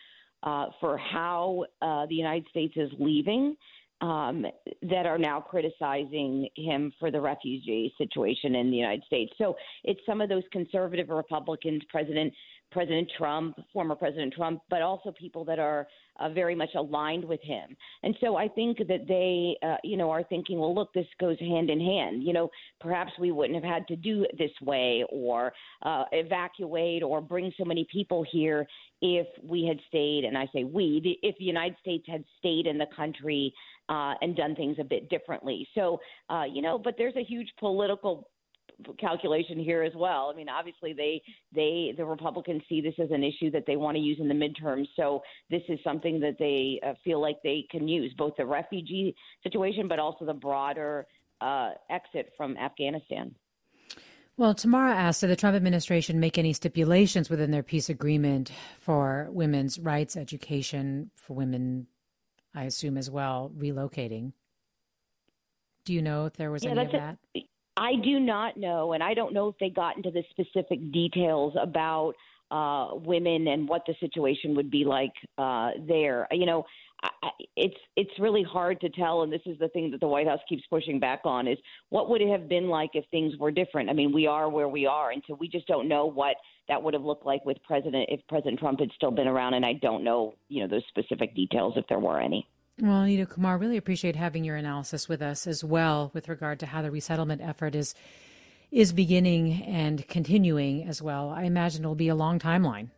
[0.43, 3.55] uh, for how uh, the United States is leaving
[4.01, 4.45] um,
[4.81, 9.31] that are now criticizing him for the refugee situation in the United States.
[9.37, 12.33] So it's some of those conservative Republicans, President
[12.73, 15.87] President Trump, former President Trump, but also people that are
[16.19, 17.75] uh, very much aligned with him.
[18.03, 21.39] And so I think that they, uh, you know, are thinking, well, look, this goes
[21.39, 22.23] hand in hand.
[22.23, 22.49] You know,
[22.81, 25.53] perhaps we wouldn't have had to do it this way or
[25.83, 28.67] uh, evacuate or bring so many people here
[29.01, 30.23] if we had stayed.
[30.25, 33.53] And I say we, if the United States had stayed in the country
[33.89, 35.67] uh, and done things a bit differently.
[35.75, 35.99] So,
[36.29, 38.29] uh, you know, but there's a huge political
[38.99, 40.29] calculation here as well.
[40.33, 41.21] I mean, obviously they
[41.53, 44.33] they the Republicans see this as an issue that they want to use in the
[44.33, 44.87] midterms.
[44.95, 49.15] So this is something that they uh, feel like they can use both the refugee
[49.43, 51.05] situation, but also the broader
[51.41, 53.35] uh, exit from Afghanistan.
[54.35, 59.27] Well, Tamara asked, did the Trump administration make any stipulations within their peace agreement for
[59.29, 61.85] women's rights, education for women,
[62.55, 64.33] I assume as well, relocating?
[65.85, 67.17] Do you know if there was yeah, any of that?
[67.35, 70.91] A, I do not know, and I don't know if they got into the specific
[70.91, 72.13] details about
[72.51, 76.27] uh, women and what the situation would be like uh, there.
[76.31, 76.65] You know,
[77.01, 80.27] I, it's it's really hard to tell, and this is the thing that the White
[80.27, 81.57] House keeps pushing back on: is
[81.89, 83.89] what would it have been like if things were different?
[83.89, 86.35] I mean, we are where we are, and so we just don't know what
[86.67, 89.65] that would have looked like with President if President Trump had still been around, and
[89.65, 92.47] I don't know, you know, those specific details if there were any.
[92.79, 96.65] Well, Anita Kumar, really appreciate having your analysis with us as well with regard to
[96.65, 97.93] how the resettlement effort is
[98.71, 101.29] is beginning and continuing as well.
[101.29, 102.89] I imagine it'll be a long timeline.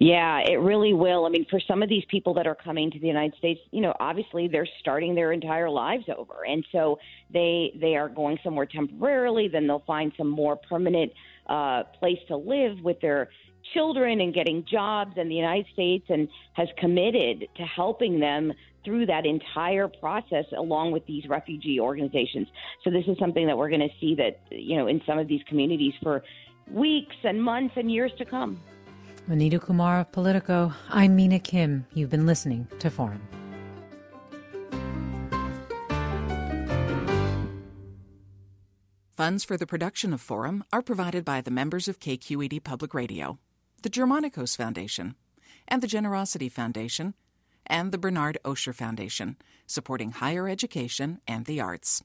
[0.00, 1.24] Yeah, it really will.
[1.26, 3.80] I mean, for some of these people that are coming to the United States, you
[3.80, 6.98] know, obviously they're starting their entire lives over, and so
[7.32, 9.46] they they are going somewhere temporarily.
[9.46, 11.12] Then they'll find some more permanent
[11.46, 13.30] uh, place to live with their
[13.74, 18.52] children and getting jobs in the United States and has committed to helping them
[18.84, 22.48] through that entire process along with these refugee organizations.
[22.82, 25.28] So this is something that we're going to see that you know in some of
[25.28, 26.22] these communities for
[26.70, 28.60] weeks and months and years to come.
[29.28, 30.72] Anita Kumar of Politico.
[30.88, 31.86] I'm Mina Kim.
[31.94, 33.22] You've been listening to Forum.
[39.16, 43.38] Funds for the production of Forum are provided by the members of KQED Public Radio
[43.82, 45.16] the Germanacos Foundation,
[45.66, 47.14] and the Generosity Foundation,
[47.66, 52.04] and the Bernard Osher Foundation, supporting higher education and the arts.